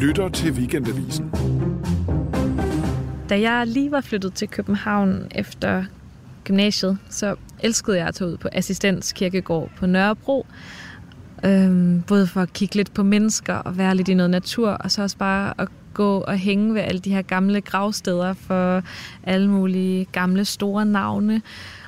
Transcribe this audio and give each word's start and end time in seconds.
lytter 0.00 0.28
til 0.28 0.52
Weekendavisen. 0.52 1.30
Da 3.28 3.40
jeg 3.40 3.66
lige 3.66 3.90
var 3.90 4.00
flyttet 4.00 4.34
til 4.34 4.48
København 4.48 5.26
efter 5.34 5.84
gymnasiet, 6.44 6.98
så 7.10 7.34
elskede 7.60 7.96
jeg 7.96 8.06
at 8.06 8.14
tage 8.14 8.30
ud 8.30 8.36
på 8.36 8.48
Assistens 8.52 9.12
Kirkegård 9.12 9.70
på 9.76 9.86
Nørrebro. 9.86 10.46
Øhm, 11.44 12.02
både 12.06 12.26
for 12.26 12.40
at 12.40 12.52
kigge 12.52 12.74
lidt 12.74 12.94
på 12.94 13.02
mennesker 13.02 13.54
og 13.54 13.78
være 13.78 13.94
lidt 13.94 14.08
i 14.08 14.14
noget 14.14 14.30
natur, 14.30 14.70
og 14.70 14.90
så 14.90 15.02
også 15.02 15.16
bare 15.16 15.54
at 15.58 15.68
gå 15.94 16.18
og 16.18 16.38
hænge 16.38 16.74
ved 16.74 16.80
alle 16.80 17.00
de 17.00 17.10
her 17.10 17.22
gamle 17.22 17.60
gravsteder 17.60 18.32
for 18.32 18.82
alle 19.22 19.50
mulige 19.50 20.06
gamle 20.12 20.44
store 20.44 20.84
navne. 20.84 21.42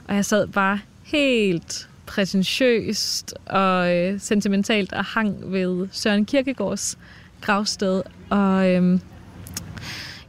Og 0.09 0.15
jeg 0.15 0.25
sad 0.25 0.47
bare 0.47 0.79
helt 1.03 1.89
præsentiøst 2.07 3.35
og 3.47 3.97
øh, 3.97 4.21
sentimentalt 4.21 4.93
og 4.93 5.05
hang 5.05 5.53
ved 5.53 5.89
Søren 5.93 6.25
Kirkegaards 6.25 6.99
gravsted. 7.41 8.03
Og 8.31 8.71
øhm, 8.71 9.01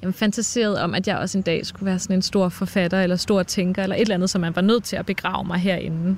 jeg 0.01 0.13
fantaserede 0.13 0.83
om, 0.83 0.95
at 0.95 1.07
jeg 1.07 1.17
også 1.17 1.37
en 1.37 1.41
dag 1.41 1.65
skulle 1.65 1.85
være 1.85 1.99
sådan 1.99 2.15
en 2.15 2.21
stor 2.21 2.49
forfatter 2.49 3.01
eller 3.01 3.15
stor 3.15 3.43
tænker 3.43 3.83
eller 3.83 3.95
et 3.95 4.01
eller 4.01 4.15
andet, 4.15 4.29
som 4.29 4.41
man 4.41 4.55
var 4.55 4.61
nødt 4.61 4.83
til 4.83 4.95
at 4.95 5.05
begrave 5.05 5.47
mig 5.47 5.59
herinde. 5.59 6.17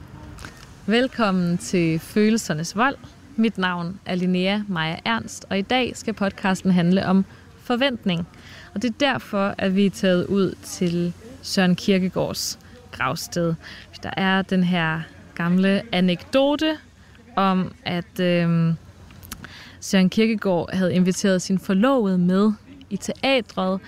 Velkommen 0.86 1.58
til 1.58 2.00
Følelsernes 2.00 2.76
Vold. 2.76 2.96
Mit 3.36 3.58
navn 3.58 4.00
er 4.06 4.16
Linnea 4.16 4.60
Maja 4.68 4.98
Ernst, 5.06 5.46
og 5.50 5.60
i 5.60 5.62
dag 5.62 5.98
skal 5.98 6.14
podcasten 6.14 6.72
handle 6.72 7.06
om 7.06 7.26
forventning. 7.64 8.28
Og 8.74 8.82
det 8.82 8.90
er 8.90 8.94
derfor, 9.00 9.56
at 9.58 9.76
vi 9.76 9.86
er 9.86 9.90
taget 9.90 10.26
ud 10.26 10.56
til 10.64 11.14
Søren 11.42 11.76
Kirkegaards 11.76 12.60
gravsted. 12.92 13.56
Der 14.04 14.12
er 14.18 14.42
den 14.42 14.64
her 14.64 15.02
gamle 15.36 15.82
anekdote 15.92 16.78
om, 17.36 17.74
at 17.86 18.20
øh, 18.20 18.74
Søren 19.84 20.10
Kirkegaard 20.10 20.76
havde 20.76 20.94
inviteret 20.94 21.42
sin 21.42 21.60
forlovede 21.60 22.18
med 22.18 22.52
i 22.90 22.98
teatret, 22.98 23.80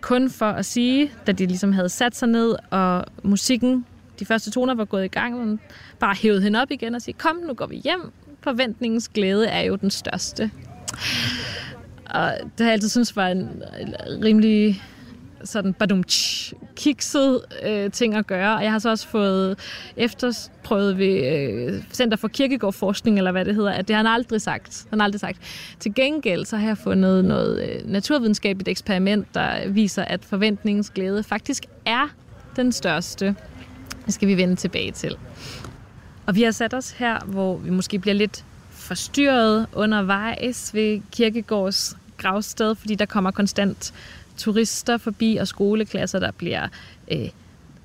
kun 0.00 0.30
for 0.30 0.46
at 0.46 0.66
sige, 0.66 1.12
da 1.26 1.32
de 1.32 1.46
ligesom 1.46 1.72
havde 1.72 1.88
sat 1.88 2.16
sig 2.16 2.28
ned, 2.28 2.54
og 2.70 3.04
musikken, 3.22 3.86
de 4.18 4.24
første 4.24 4.50
toner 4.50 4.74
var 4.74 4.84
gået 4.84 5.04
i 5.04 5.08
gang, 5.08 5.60
bare 5.98 6.14
hævede 6.14 6.42
hende 6.42 6.62
op 6.62 6.70
igen 6.70 6.94
og 6.94 7.02
sige, 7.02 7.14
kom, 7.18 7.36
nu 7.36 7.54
går 7.54 7.66
vi 7.66 7.76
hjem. 7.76 8.12
Forventningens 8.40 9.08
glæde 9.08 9.46
er 9.46 9.60
jo 9.60 9.76
den 9.76 9.90
største. 9.90 10.50
Og 12.06 12.32
det 12.42 12.60
har 12.60 12.64
jeg 12.64 12.72
altid 12.72 12.88
synes 12.88 13.16
var 13.16 13.28
en 13.28 13.62
øh, 13.80 14.24
rimelig 14.24 14.82
sådan 15.44 15.74
badum 15.74 16.04
kikset 16.80 17.40
øh, 17.62 17.90
ting 17.90 18.14
at 18.14 18.26
gøre. 18.26 18.56
Og 18.56 18.62
jeg 18.62 18.72
har 18.72 18.78
så 18.78 18.90
også 18.90 19.08
fået 19.08 19.58
efterprøvet 19.96 20.98
ved 20.98 21.26
øh, 21.26 21.82
Center 21.92 22.16
for 22.16 22.28
Kirkegårdforskning, 22.28 23.18
eller 23.18 23.32
hvad 23.32 23.44
det 23.44 23.54
hedder, 23.54 23.72
at 23.72 23.88
det 23.88 23.96
har 23.96 24.02
han 24.02 24.12
aldrig 24.12 24.40
sagt. 24.40 24.86
Han 24.90 25.00
har 25.00 25.04
aldrig 25.04 25.20
sagt. 25.20 25.38
Til 25.80 25.94
gengæld 25.94 26.44
så 26.44 26.56
har 26.56 26.66
jeg 26.66 26.78
fundet 26.78 27.24
noget 27.24 27.68
øh, 27.68 27.90
naturvidenskabeligt 27.90 28.68
eksperiment, 28.68 29.34
der 29.34 29.68
viser, 29.68 30.04
at 30.04 30.24
forventningens 30.24 30.90
glæde 30.90 31.22
faktisk 31.22 31.66
er 31.86 32.08
den 32.56 32.72
største. 32.72 33.34
Det 34.06 34.14
skal 34.14 34.28
vi 34.28 34.36
vende 34.36 34.56
tilbage 34.56 34.92
til. 34.92 35.16
Og 36.26 36.34
vi 36.34 36.42
har 36.42 36.50
sat 36.50 36.74
os 36.74 36.90
her, 36.90 37.18
hvor 37.26 37.56
vi 37.56 37.70
måske 37.70 37.98
bliver 37.98 38.14
lidt 38.14 38.44
forstyrret 38.70 39.66
undervejs 39.72 40.74
ved 40.74 41.00
Kirkegårds 41.12 41.96
gravsted, 42.16 42.74
fordi 42.74 42.94
der 42.94 43.06
kommer 43.06 43.30
konstant 43.30 43.94
turister 44.40 44.98
forbi 44.98 45.36
og 45.36 45.48
skoleklasser, 45.48 46.18
der 46.18 46.30
bliver 46.30 46.68
øh, 47.12 47.28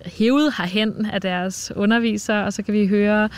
hævet 0.06 0.54
herhen 0.58 1.06
af 1.06 1.22
deres 1.22 1.72
undervisere, 1.76 2.46
og 2.46 2.54
så 2.54 2.64
kan 2.64 2.74
vi 2.74 2.88
høre 2.88 3.30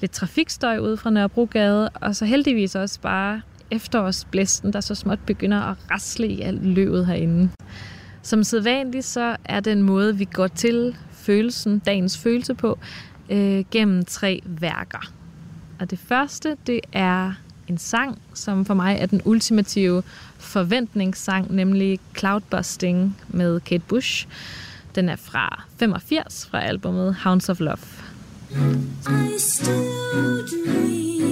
lidt 0.00 0.12
trafikstøj 0.12 0.78
ud 0.78 0.96
fra 0.96 1.10
Nørrebrogade, 1.10 1.88
og 1.88 2.16
så 2.16 2.24
heldigvis 2.24 2.74
også 2.74 3.00
bare 3.00 3.40
efterårsblæsten, 3.70 4.72
der 4.72 4.80
så 4.80 4.94
småt 4.94 5.18
begynder 5.26 5.60
at 5.60 5.76
rasle 5.90 6.26
i 6.26 6.40
alt 6.40 6.66
løvet 6.66 7.06
herinde. 7.06 7.50
Som 8.22 8.44
sædvanligt 8.44 9.04
så 9.04 9.36
er 9.44 9.60
det 9.60 9.72
en 9.72 9.82
måde, 9.82 10.16
vi 10.16 10.24
går 10.24 10.46
til 10.46 10.96
følelsen, 11.12 11.78
dagens 11.78 12.18
følelse 12.18 12.54
på, 12.54 12.78
øh, 13.30 13.64
gennem 13.70 14.04
tre 14.04 14.40
værker. 14.44 15.12
Og 15.80 15.90
det 15.90 15.98
første, 15.98 16.56
det 16.66 16.80
er 16.92 17.32
en 17.70 17.78
sang, 17.78 18.18
som 18.34 18.64
for 18.64 18.74
mig 18.74 18.98
er 19.00 19.06
den 19.06 19.22
ultimative 19.24 20.02
forventningssang, 20.38 21.54
nemlig 21.54 22.00
Cloudbusting 22.18 23.16
med 23.28 23.60
Kate 23.60 23.84
Bush. 23.88 24.26
Den 24.94 25.08
er 25.08 25.16
fra 25.16 25.62
85 25.78 26.48
fra 26.50 26.62
albumet 26.62 27.16
Hounds 27.24 27.48
of 27.48 27.60
Love. 27.60 27.78
I 28.50 29.38
still 29.38 30.44
dream 30.50 31.29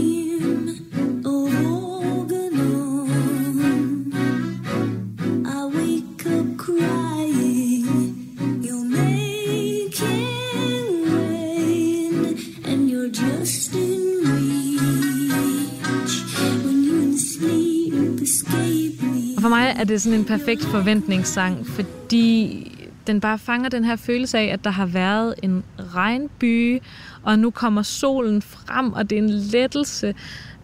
er 19.78 19.84
det 19.84 20.02
sådan 20.02 20.18
en 20.18 20.24
perfekt 20.24 20.64
forventningssang, 20.64 21.66
fordi 21.66 22.64
den 23.06 23.20
bare 23.20 23.38
fanger 23.38 23.68
den 23.68 23.84
her 23.84 23.96
følelse 23.96 24.38
af, 24.38 24.44
at 24.44 24.64
der 24.64 24.70
har 24.70 24.86
været 24.86 25.34
en 25.42 25.64
regnby, 25.94 26.82
og 27.22 27.38
nu 27.38 27.50
kommer 27.50 27.82
solen 27.82 28.42
frem, 28.42 28.92
og 28.92 29.10
det 29.10 29.18
er 29.18 29.22
en 29.22 29.30
lettelse, 29.30 30.14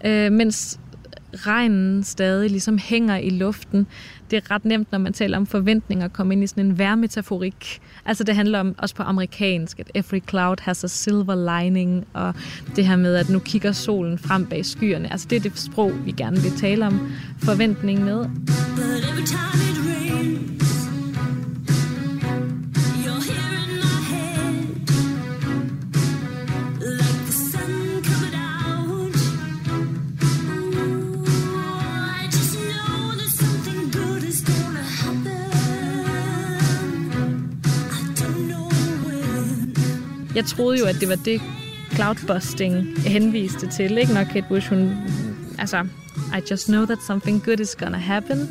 øh, 0.04 0.32
mens 0.32 0.80
regnen 1.32 2.04
stadig 2.04 2.50
ligesom 2.50 2.78
hænger 2.78 3.16
i 3.16 3.30
luften. 3.30 3.86
Det 4.31 4.37
er 4.37 4.51
ret 4.51 4.65
nemt, 4.65 4.93
når 4.93 4.99
man 4.99 5.12
taler 5.12 5.37
om 5.37 5.47
forventninger, 5.47 6.05
at 6.05 6.12
komme 6.12 6.35
ind 6.35 6.45
i 6.45 6.47
sådan 6.47 6.67
en 6.67 6.79
værmetaforik. 6.79 7.81
Altså 8.07 8.25
det 8.25 8.37
handler 8.37 8.61
om, 8.61 8.75
også 8.79 8.95
på 8.95 9.03
amerikansk, 9.03 9.81
at 9.81 9.91
every 9.95 10.21
cloud 10.29 10.57
has 10.61 10.85
a 10.85 10.87
silver 10.87 11.61
lining, 11.61 12.07
og 12.12 12.35
det 12.77 12.87
her 12.87 12.97
med, 12.97 13.15
at 13.15 13.29
nu 13.29 13.39
kigger 13.39 13.73
solen 13.73 14.19
frem 14.19 14.47
bag 14.47 14.67
skyerne. 14.67 15.12
Altså 15.12 15.27
det 15.31 15.37
er 15.37 15.41
det 15.41 15.59
sprog, 15.59 15.93
vi 16.05 16.12
gerne 16.12 16.37
vil 16.37 16.53
tale 16.57 16.87
om 16.87 17.12
forventning 17.39 18.05
med. 18.05 18.25
But 18.25 19.11
every 19.11 19.27
time 19.27 19.63
Jeg 40.34 40.45
troede 40.45 40.78
jo, 40.78 40.87
at 40.87 40.97
det 41.00 41.09
var 41.09 41.19
det 41.25 41.41
cloudbusting 41.95 42.99
henviste 42.99 43.67
til, 43.67 43.99
ikke? 43.99 44.12
Når 44.12 44.25
Kate 44.25 44.47
Bush, 44.49 44.69
hun... 44.69 44.93
Altså, 45.59 45.87
I 46.39 46.41
just 46.50 46.67
know 46.67 46.84
that 46.84 46.99
something 47.06 47.45
good 47.45 47.61
is 47.61 47.77
gonna 47.77 47.99
happen. 47.99 48.49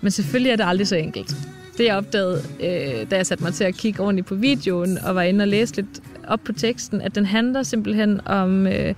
Men 0.00 0.10
selvfølgelig 0.10 0.50
er 0.50 0.56
det 0.56 0.64
aldrig 0.66 0.88
så 0.88 0.96
enkelt. 0.96 1.36
Det 1.78 1.84
jeg 1.84 1.96
opdagede, 1.96 2.42
øh, 2.60 3.10
da 3.10 3.16
jeg 3.16 3.26
satte 3.26 3.44
mig 3.44 3.54
til 3.54 3.64
at 3.64 3.74
kigge 3.74 4.02
ordentligt 4.02 4.26
på 4.26 4.34
videoen, 4.34 4.98
og 4.98 5.14
var 5.14 5.22
inde 5.22 5.42
og 5.42 5.48
læse 5.48 5.76
lidt 5.76 6.00
op 6.28 6.40
på 6.44 6.52
teksten, 6.52 7.00
at 7.00 7.14
den 7.14 7.26
handler 7.26 7.62
simpelthen 7.62 8.20
om 8.26 8.66
øh, 8.66 8.94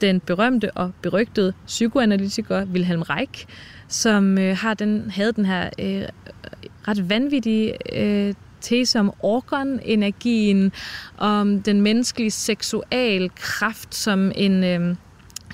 den 0.00 0.20
berømte 0.20 0.70
og 0.70 0.92
berygtede 1.02 1.52
psykoanalytiker 1.66 2.64
Wilhelm 2.64 3.02
Reich, 3.02 3.46
som 3.88 4.38
øh, 4.38 4.56
har 4.56 4.74
den, 4.74 5.10
havde 5.10 5.32
den 5.32 5.44
her 5.44 5.70
øh, 5.78 6.02
ret 6.88 7.10
vanvittige 7.10 7.98
øh, 8.02 8.34
tese 8.64 9.00
om 9.00 9.12
organenergien, 9.20 10.72
om 11.18 11.62
den 11.62 11.80
menneskelige 11.80 12.30
seksual 12.30 13.30
kraft 13.34 13.94
som 13.94 14.32
en 14.34 14.64
øh, 14.64 14.96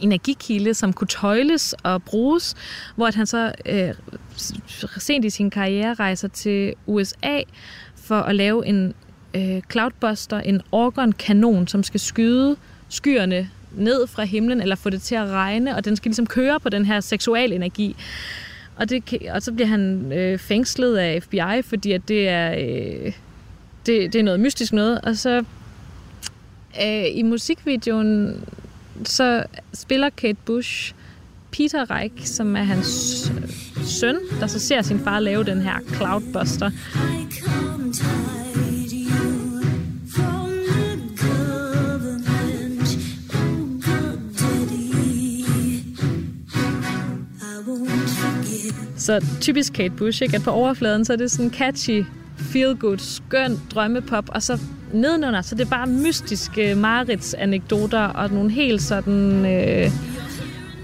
energikilde, 0.00 0.74
som 0.74 0.92
kunne 0.92 1.08
tøjles 1.08 1.74
og 1.82 2.02
bruges, 2.02 2.54
hvor 2.96 3.06
at 3.06 3.14
han 3.14 3.26
så 3.26 3.52
øh, 3.66 3.94
sent 4.98 5.24
i 5.24 5.30
sin 5.30 5.50
karriere 5.50 5.94
rejser 5.94 6.28
til 6.28 6.74
USA 6.86 7.40
for 7.96 8.20
at 8.20 8.34
lave 8.34 8.66
en 8.66 8.94
øh, 9.34 9.62
cloudbuster, 9.70 10.40
en 10.40 10.62
organkanon, 10.72 11.68
som 11.68 11.82
skal 11.82 12.00
skyde 12.00 12.56
skyerne 12.88 13.50
ned 13.72 14.06
fra 14.06 14.24
himlen, 14.24 14.60
eller 14.60 14.76
få 14.76 14.90
det 14.90 15.02
til 15.02 15.14
at 15.14 15.28
regne, 15.28 15.76
og 15.76 15.84
den 15.84 15.96
skal 15.96 16.08
ligesom 16.08 16.26
køre 16.26 16.60
på 16.60 16.68
den 16.68 16.84
her 16.84 17.00
seksual 17.00 17.52
energi. 17.52 17.96
Og, 18.80 18.90
det, 18.90 19.28
og 19.30 19.42
så 19.42 19.52
bliver 19.52 19.66
han 19.66 20.12
øh, 20.12 20.38
fængslet 20.38 20.96
af 20.96 21.22
FBI, 21.22 21.62
fordi 21.64 21.92
at 21.92 22.08
det 22.08 22.28
er, 22.28 22.50
øh, 22.52 23.12
det, 23.86 24.12
det 24.12 24.14
er 24.14 24.22
noget 24.22 24.40
mystisk 24.40 24.72
noget. 24.72 25.00
Og 25.00 25.16
så 25.16 25.44
øh, 26.82 27.04
i 27.14 27.22
musikvideoen, 27.22 28.44
så 29.04 29.44
spiller 29.74 30.10
Kate 30.10 30.38
Bush 30.44 30.94
Peter 31.50 31.90
Reich, 31.90 32.26
som 32.26 32.56
er 32.56 32.62
hans 32.62 32.86
søn, 33.84 34.18
der 34.40 34.46
så 34.46 34.58
ser 34.58 34.82
sin 34.82 34.98
far 34.98 35.20
lave 35.20 35.44
den 35.44 35.60
her 35.60 35.78
Cloudbuster. 35.94 36.70
Så 48.96 49.24
typisk 49.40 49.72
Kate 49.72 49.94
Bush, 49.94 50.22
ikke? 50.22 50.36
at 50.36 50.42
på 50.42 50.50
overfladen, 50.50 51.04
så 51.04 51.12
er 51.12 51.16
det 51.16 51.30
sådan 51.30 51.50
catchy, 51.50 52.04
feel 52.36 52.76
good, 52.76 52.98
skøn 52.98 53.60
drømmepop, 53.74 54.24
og 54.28 54.42
så 54.42 54.60
nedenunder, 54.92 55.42
så 55.42 55.54
det 55.54 55.66
er 55.66 55.70
bare 55.70 55.86
mystiske 55.86 56.74
Marits 56.74 57.34
anekdoter 57.34 58.00
og 58.00 58.30
nogle 58.30 58.50
helt 58.50 58.82
sådan, 58.82 59.46
øh, 59.46 59.90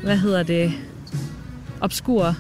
hvad 0.02 0.16
hedder 0.16 0.42
det, 0.42 0.72
obskure 1.80 2.34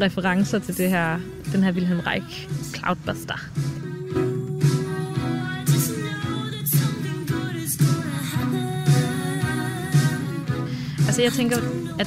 referencer 0.00 0.58
til 0.58 0.76
det 0.76 0.90
her, 0.90 1.20
den 1.52 1.62
her 1.62 1.72
Wilhelm 1.72 2.00
Reich 2.00 2.48
Cloudbuster. 2.74 3.48
Altså 11.06 11.22
jeg 11.22 11.32
tænker, 11.32 11.56
at 11.98 12.06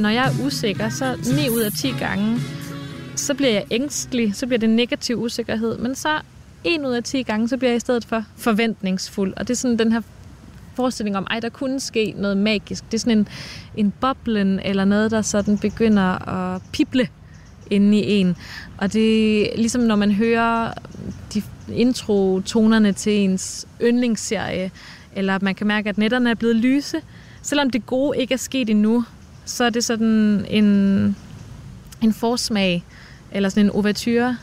når 0.00 0.08
jeg 0.08 0.26
er 0.26 0.46
usikker, 0.46 0.88
så 0.88 1.16
9 1.36 1.48
ud 1.48 1.60
af 1.60 1.72
10 1.72 1.90
gange, 1.90 2.40
så 3.16 3.34
bliver 3.34 3.52
jeg 3.52 3.64
ængstelig, 3.70 4.34
så 4.34 4.46
bliver 4.46 4.58
det 4.58 4.70
negativ 4.70 5.22
usikkerhed, 5.22 5.78
men 5.78 5.94
så 5.94 6.08
en 6.64 6.86
ud 6.86 6.92
af 6.92 7.04
10 7.04 7.22
gange, 7.22 7.48
så 7.48 7.56
bliver 7.56 7.70
jeg 7.70 7.76
i 7.76 7.80
stedet 7.80 8.04
for 8.04 8.24
forventningsfuld. 8.36 9.34
Og 9.36 9.48
det 9.48 9.54
er 9.54 9.58
sådan 9.58 9.78
den 9.78 9.92
her 9.92 10.00
forestilling 10.74 11.16
om, 11.16 11.26
ej, 11.30 11.40
der 11.40 11.48
kunne 11.48 11.80
ske 11.80 12.14
noget 12.16 12.36
magisk. 12.36 12.84
Det 12.84 12.94
er 12.94 12.98
sådan 12.98 13.18
en, 13.18 13.28
en 13.76 13.92
boblen 14.00 14.60
eller 14.60 14.84
noget, 14.84 15.10
der 15.10 15.22
sådan 15.22 15.58
begynder 15.58 16.28
at 16.28 16.62
pible 16.72 17.08
inde 17.70 17.98
i 17.98 18.12
en. 18.12 18.36
Og 18.78 18.92
det 18.92 19.42
er 19.52 19.56
ligesom, 19.56 19.82
når 19.82 19.96
man 19.96 20.12
hører 20.12 20.72
de 21.34 21.42
intro-tonerne 21.72 22.92
til 22.92 23.12
ens 23.12 23.66
yndlingsserie, 23.82 24.70
eller 25.16 25.38
man 25.42 25.54
kan 25.54 25.66
mærke, 25.66 25.88
at 25.88 25.98
netterne 25.98 26.30
er 26.30 26.34
blevet 26.34 26.56
lyse. 26.56 26.96
Selvom 27.42 27.70
det 27.70 27.86
gode 27.86 28.18
ikke 28.18 28.34
er 28.34 28.38
sket 28.38 28.70
endnu, 28.70 29.04
så 29.50 29.64
er 29.64 29.70
det 29.70 29.84
sådan 29.84 30.46
en, 30.48 30.66
en 32.02 32.12
forsmag, 32.12 32.84
eller 33.32 33.48
sådan 33.48 33.66
en 33.66 33.70
ouverture 33.70 34.36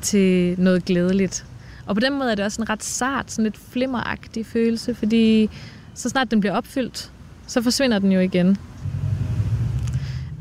til 0.00 0.54
noget 0.60 0.84
glædeligt. 0.84 1.46
Og 1.86 1.94
på 1.96 2.00
den 2.00 2.18
måde 2.18 2.30
er 2.30 2.34
det 2.34 2.44
også 2.44 2.62
en 2.62 2.70
ret 2.70 2.84
sart, 2.84 3.30
sådan 3.30 3.44
lidt 3.44 3.58
flimmeragtig 3.70 4.46
følelse, 4.46 4.94
fordi 4.94 5.50
så 5.94 6.08
snart 6.08 6.30
den 6.30 6.40
bliver 6.40 6.54
opfyldt, 6.54 7.10
så 7.46 7.62
forsvinder 7.62 7.98
den 7.98 8.12
jo 8.12 8.20
igen. 8.20 8.56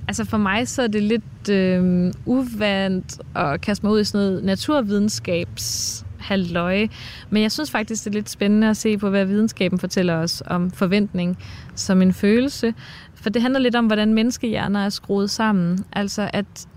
Altså 0.07 0.25
for 0.25 0.37
mig 0.37 0.67
så 0.67 0.81
er 0.81 0.87
det 0.87 1.03
lidt 1.03 1.49
øh, 1.49 2.13
uvandt 2.25 3.21
at 3.35 3.61
kaste 3.61 3.85
mig 3.85 3.93
ud 3.93 4.01
i 4.01 4.03
sådan 4.03 4.27
noget 4.27 4.43
naturvidenskabs 4.43 6.05
halvløje. 6.21 6.89
Men 7.29 7.41
jeg 7.41 7.51
synes 7.51 7.71
faktisk, 7.71 8.03
det 8.03 8.09
er 8.09 8.13
lidt 8.13 8.29
spændende 8.29 8.69
at 8.69 8.77
se 8.77 8.97
på, 8.97 9.09
hvad 9.09 9.25
videnskaben 9.25 9.79
fortæller 9.79 10.15
os 10.15 10.43
om 10.45 10.71
forventning 10.71 11.37
som 11.75 12.01
en 12.01 12.13
følelse. 12.13 12.73
For 13.21 13.29
det 13.29 13.41
handler 13.41 13.59
lidt 13.59 13.75
om, 13.75 13.85
hvordan 13.85 14.13
menneskehjerner 14.13 14.85
er 14.85 14.89
skruet 14.89 15.29
sammen. 15.29 15.85
Altså 15.93 16.29
at 16.33 16.67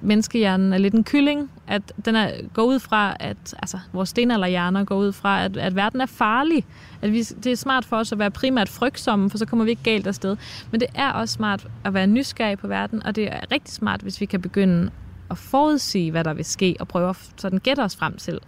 menneskehjernen 0.00 0.72
er 0.72 0.78
lidt 0.78 0.94
en 0.94 1.04
kylling, 1.04 1.50
at 1.66 1.92
den 2.04 2.16
er, 2.16 2.30
går 2.54 2.62
ud 2.62 2.78
fra, 2.78 3.16
at 3.20 3.54
altså, 3.58 3.78
vores 3.92 4.08
stenalderhjerner 4.08 4.84
går 4.84 4.96
ud 4.96 5.12
fra, 5.12 5.44
at, 5.44 5.56
at 5.56 5.76
verden 5.76 6.00
er 6.00 6.06
farlig. 6.06 6.64
At 7.02 7.12
vi, 7.12 7.22
det 7.22 7.52
er 7.52 7.56
smart 7.56 7.84
for 7.84 7.96
os 7.96 8.12
at 8.12 8.18
være 8.18 8.30
primært 8.30 8.68
frygtsomme, 8.68 9.30
for 9.30 9.38
så 9.38 9.46
kommer 9.46 9.64
vi 9.64 9.70
ikke 9.70 9.82
galt 9.82 10.06
afsted. 10.06 10.36
Men 10.70 10.80
det 10.80 10.88
er 10.94 11.10
også 11.10 11.34
smart 11.34 11.66
at 11.84 11.94
være 11.94 12.06
nysgerrig 12.06 12.58
på 12.58 12.66
verden, 12.66 13.02
og 13.02 13.16
det 13.16 13.32
er 13.32 13.40
rigtig 13.52 13.74
smart, 13.74 14.00
hvis 14.00 14.20
vi 14.20 14.26
kan 14.26 14.42
begynde 14.42 14.90
at 15.30 15.38
forudsige, 15.38 16.10
hvad 16.10 16.24
der 16.24 16.34
vil 16.34 16.44
ske, 16.44 16.76
og 16.80 16.88
prøve 16.88 17.10
at 17.10 17.16
sådan 17.36 17.58
gætte 17.58 17.80
os 17.80 17.96
frem 17.96 18.16
til. 18.16 18.38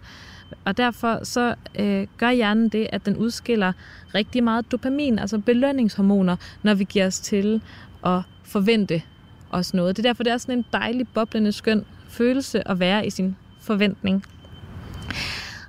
Og 0.65 0.77
derfor 0.77 1.23
så 1.23 1.55
øh, 1.79 2.07
gør 2.17 2.31
hjernen 2.31 2.69
det, 2.69 2.87
at 2.91 3.05
den 3.05 3.17
udskiller 3.17 3.73
rigtig 4.15 4.43
meget 4.43 4.71
dopamin, 4.71 5.19
altså 5.19 5.39
belønningshormoner, 5.39 6.35
når 6.63 6.73
vi 6.73 6.83
giver 6.83 7.07
os 7.07 7.19
til 7.19 7.61
at 8.05 8.21
forvente 8.43 9.01
os 9.49 9.73
noget. 9.73 9.97
Det 9.97 10.05
er 10.05 10.09
derfor, 10.09 10.23
det 10.23 10.33
er 10.33 10.37
sådan 10.37 10.57
en 10.57 10.65
dejlig, 10.73 11.07
boblende, 11.07 11.51
skøn 11.51 11.85
følelse 12.09 12.67
at 12.67 12.79
være 12.79 13.07
i 13.07 13.09
sin 13.09 13.35
forventning. 13.61 14.23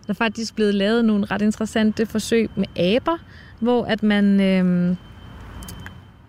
Der 0.07 0.13
er 0.13 0.15
faktisk 0.15 0.55
blevet 0.55 0.75
lavet 0.75 1.05
nogle 1.05 1.25
ret 1.25 1.43
interessante 1.43 2.07
forsøg 2.07 2.51
med 2.55 2.67
aber, 2.77 3.19
hvor 3.61 3.85
at 3.85 4.03
man 4.03 4.41
øh, 4.41 4.97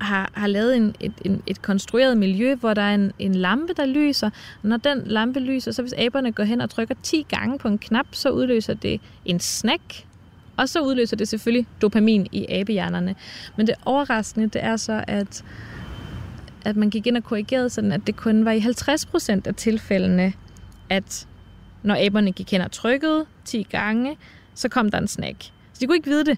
har, 0.02 0.32
har 0.34 0.48
lavet 0.48 0.76
en, 0.76 0.96
et, 1.00 1.14
en, 1.26 1.44
et 1.48 1.62
konstrueret 1.62 2.18
miljø, 2.18 2.56
hvor 2.56 2.74
der 2.74 2.82
er 2.82 2.96
en, 2.96 3.12
en 3.20 3.36
lampe, 3.36 3.74
der 3.78 3.86
lyser. 3.86 4.30
Når 4.64 4.78
den 4.78 5.02
lampe 5.06 5.40
lyser, 5.40 5.72
så 5.72 5.82
hvis 5.82 5.94
aberne 5.98 6.32
går 6.32 6.44
hen 6.44 6.62
og 6.62 6.70
trykker 6.70 6.96
10 7.04 7.26
gange 7.30 7.58
på 7.58 7.68
en 7.68 7.78
knap, 7.78 8.08
så 8.12 8.30
udløser 8.30 8.74
det 8.74 9.02
en 9.26 9.40
snack, 9.40 10.06
og 10.58 10.70
så 10.70 10.82
udløser 10.82 11.16
det 11.16 11.28
selvfølgelig 11.28 11.68
dopamin 11.82 12.28
i 12.32 12.46
abehjernerne. 12.50 13.16
Men 13.58 13.68
det 13.68 13.76
overraskende, 13.86 14.48
det 14.48 14.64
er 14.64 14.76
så, 14.76 15.04
at 15.08 15.44
at 16.66 16.76
man 16.76 16.90
gik 16.90 17.08
ind 17.08 17.18
og 17.18 17.24
korrigerede 17.24 17.70
sådan, 17.70 17.92
at 17.92 18.08
det 18.08 18.16
kun 18.16 18.46
var 18.46 18.52
i 18.52 18.60
50% 18.60 19.42
af 19.46 19.56
tilfældene, 19.56 20.34
at 20.90 21.28
når 21.84 21.96
aberne 22.06 22.32
gik 22.32 22.52
hen 22.52 22.62
og 22.62 22.72
trykkede 22.72 23.26
10 23.46 23.64
gange, 23.64 24.18
så 24.54 24.70
kom 24.70 24.92
der 24.92 24.98
en 24.98 25.08
snack. 25.08 25.44
Så 25.44 25.80
de 25.80 25.88
kunne 25.88 25.96
ikke 25.96 26.10
vide 26.10 26.26
det. 26.26 26.38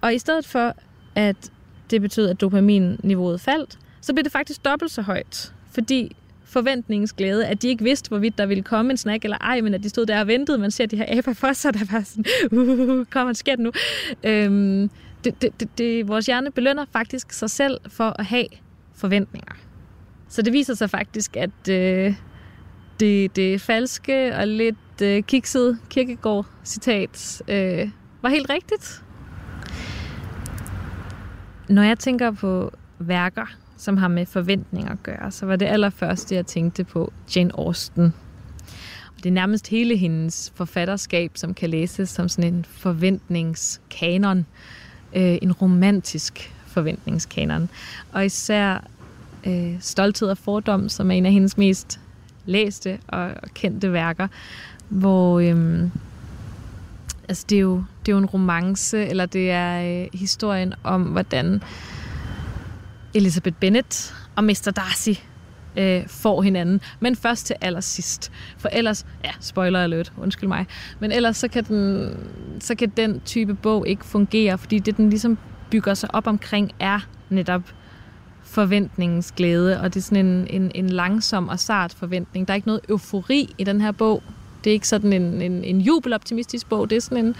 Og 0.00 0.14
i 0.14 0.18
stedet 0.18 0.46
for, 0.46 0.74
at 1.14 1.50
det 1.90 2.00
betød, 2.00 2.28
at 2.28 2.40
dopaminniveauet 2.40 3.40
faldt, 3.40 3.78
så 4.00 4.12
blev 4.12 4.24
det 4.24 4.32
faktisk 4.32 4.64
dobbelt 4.64 4.90
så 4.90 5.02
højt. 5.02 5.54
Fordi 5.70 6.16
forventningens 6.44 7.12
glæde, 7.12 7.46
at 7.46 7.62
de 7.62 7.68
ikke 7.68 7.84
vidste, 7.84 8.08
hvorvidt 8.08 8.38
der 8.38 8.46
ville 8.46 8.62
komme 8.62 8.90
en 8.90 8.96
snack 8.96 9.24
eller 9.24 9.38
ej, 9.38 9.60
men 9.60 9.74
at 9.74 9.82
de 9.82 9.88
stod 9.88 10.06
der 10.06 10.20
og 10.20 10.26
ventede. 10.26 10.58
Man 10.58 10.70
ser 10.70 10.86
de 10.86 10.96
her 10.96 11.18
aber 11.18 11.32
for 11.32 11.52
sig, 11.52 11.74
der 11.74 11.92
var 11.92 12.02
sådan, 12.02 12.24
uh, 12.52 13.06
kommer 13.06 13.32
sker 13.32 13.56
det 13.56 13.64
nu? 13.64 13.72
Øhm, 14.24 14.90
det, 15.24 15.42
det, 15.42 15.60
det, 15.60 15.78
det, 15.78 16.08
vores 16.08 16.26
hjerne 16.26 16.50
belønner 16.50 16.84
faktisk 16.92 17.32
sig 17.32 17.50
selv 17.50 17.80
for 17.88 18.14
at 18.18 18.26
have 18.26 18.46
forventninger. 18.94 19.54
Så 20.28 20.42
det 20.42 20.52
viser 20.52 20.74
sig 20.74 20.90
faktisk, 20.90 21.36
at 21.36 21.68
øh, 21.70 22.14
det, 23.00 23.36
det 23.36 23.60
falske 23.60 24.36
og 24.36 24.48
lidt 24.48 25.02
øh, 25.02 25.22
kiksede 25.22 25.78
kirkegård-citat 25.90 27.42
øh, 27.48 27.88
var 28.22 28.28
helt 28.28 28.50
rigtigt. 28.50 29.02
Når 31.70 31.82
jeg 31.82 31.98
tænker 31.98 32.30
på 32.30 32.72
værker, 32.98 33.46
som 33.76 33.96
har 33.96 34.08
med 34.08 34.26
forventninger 34.26 34.92
at 34.92 35.02
gøre, 35.02 35.30
så 35.30 35.46
var 35.46 35.56
det 35.56 35.66
allerførste, 35.66 36.34
jeg 36.34 36.46
tænkte 36.46 36.84
på 36.84 37.12
Jane 37.36 37.50
Austen. 37.58 38.14
Og 39.16 39.16
det 39.16 39.26
er 39.26 39.32
nærmest 39.32 39.68
hele 39.68 39.96
hendes 39.96 40.52
forfatterskab, 40.54 41.30
som 41.34 41.54
kan 41.54 41.70
læses 41.70 42.08
som 42.08 42.28
sådan 42.28 42.54
en 42.54 42.64
forventningskanon. 42.64 44.46
Øh, 45.14 45.38
en 45.42 45.52
romantisk 45.52 46.52
forventningskanon. 46.66 47.68
Og 48.12 48.26
især 48.26 48.84
øh, 49.46 49.76
Stolthed 49.80 50.28
og 50.28 50.38
Fordom, 50.38 50.88
som 50.88 51.10
er 51.10 51.14
en 51.14 51.26
af 51.26 51.32
hendes 51.32 51.58
mest 51.58 52.00
læste 52.46 52.98
og, 53.08 53.30
kendte 53.54 53.92
værker, 53.92 54.28
hvor 54.88 55.40
øh, 55.40 55.88
altså 57.28 57.46
det, 57.48 57.56
er 57.56 57.60
jo, 57.60 57.84
det 58.10 58.14
er 58.14 58.18
jo 58.18 58.22
en 58.22 58.26
romance, 58.26 59.06
eller 59.06 59.26
det 59.26 59.50
er 59.50 60.02
øh, 60.02 60.08
historien 60.20 60.74
om, 60.84 61.02
hvordan 61.02 61.62
Elizabeth 63.14 63.56
Bennet 63.56 64.14
og 64.36 64.44
Mr. 64.44 64.72
Darcy 64.76 65.20
øh, 65.76 66.08
får 66.08 66.42
hinanden, 66.42 66.80
men 67.00 67.16
først 67.16 67.46
til 67.46 67.56
allersidst. 67.60 68.32
For 68.58 68.68
ellers, 68.68 69.06
ja, 69.24 69.30
spoiler 69.40 69.82
alert, 69.82 70.12
undskyld 70.18 70.48
mig, 70.48 70.66
men 71.00 71.12
ellers 71.12 71.36
så 71.36 71.48
kan, 71.48 71.64
den, 71.64 72.14
så 72.60 72.74
kan 72.74 72.92
den 72.96 73.20
type 73.20 73.54
bog 73.54 73.88
ikke 73.88 74.04
fungere, 74.04 74.58
fordi 74.58 74.78
det, 74.78 74.96
den 74.96 75.10
ligesom 75.10 75.38
bygger 75.70 75.94
sig 75.94 76.14
op 76.14 76.26
omkring, 76.26 76.70
er 76.80 77.08
netop 77.28 77.62
forventningens 78.42 79.32
glæde, 79.32 79.80
og 79.80 79.94
det 79.94 80.00
er 80.00 80.04
sådan 80.04 80.26
en, 80.26 80.46
en, 80.50 80.70
en 80.74 80.90
langsom 80.90 81.48
og 81.48 81.60
sart 81.60 81.94
forventning. 81.94 82.48
Der 82.48 82.52
er 82.52 82.56
ikke 82.56 82.68
noget 82.68 82.80
eufori 82.88 83.54
i 83.58 83.64
den 83.64 83.80
her 83.80 83.92
bog. 83.92 84.22
Det 84.64 84.70
er 84.70 84.74
ikke 84.74 84.88
sådan 84.88 85.12
en, 85.12 85.42
en, 85.42 85.64
en 85.64 85.80
jubeloptimistisk 85.80 86.68
bog. 86.68 86.90
Det 86.90 86.96
er 86.96 87.00
sådan 87.00 87.24
en, 87.24 87.36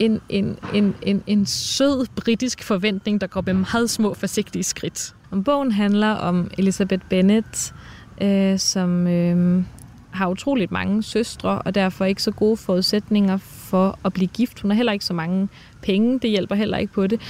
en, 0.00 0.20
en, 0.28 0.58
en, 0.74 0.94
en, 1.02 1.22
en 1.26 1.46
sød 1.46 2.06
britisk 2.16 2.62
forventning, 2.62 3.20
der 3.20 3.26
går 3.26 3.42
med 3.46 3.54
meget 3.54 3.90
små, 3.90 4.14
forsigtige 4.14 4.62
skridt. 4.62 5.14
Om 5.30 5.44
bogen 5.44 5.72
handler 5.72 6.10
om 6.10 6.50
Elizabeth 6.58 7.02
Bennet, 7.08 7.74
øh, 8.22 8.58
som 8.58 9.06
øh, 9.06 9.64
har 10.10 10.28
utroligt 10.28 10.72
mange 10.72 11.02
søstre, 11.02 11.62
og 11.62 11.74
derfor 11.74 12.04
ikke 12.04 12.22
så 12.22 12.30
gode 12.30 12.56
forudsætninger 12.56 13.36
for 13.36 13.98
at 14.04 14.12
blive 14.12 14.28
gift. 14.28 14.60
Hun 14.60 14.70
har 14.70 14.76
heller 14.76 14.92
ikke 14.92 15.04
så 15.04 15.14
mange 15.14 15.48
penge, 15.82 16.18
det 16.18 16.30
hjælper 16.30 16.54
heller 16.54 16.78
ikke 16.78 16.92
på 16.92 17.06
det. 17.06 17.20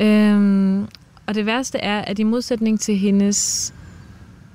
Øh, 0.00 0.80
og 1.26 1.34
det 1.34 1.46
værste 1.46 1.78
er, 1.78 2.00
at 2.00 2.18
i 2.18 2.22
modsætning 2.22 2.80
til 2.80 2.96
hendes 2.96 3.74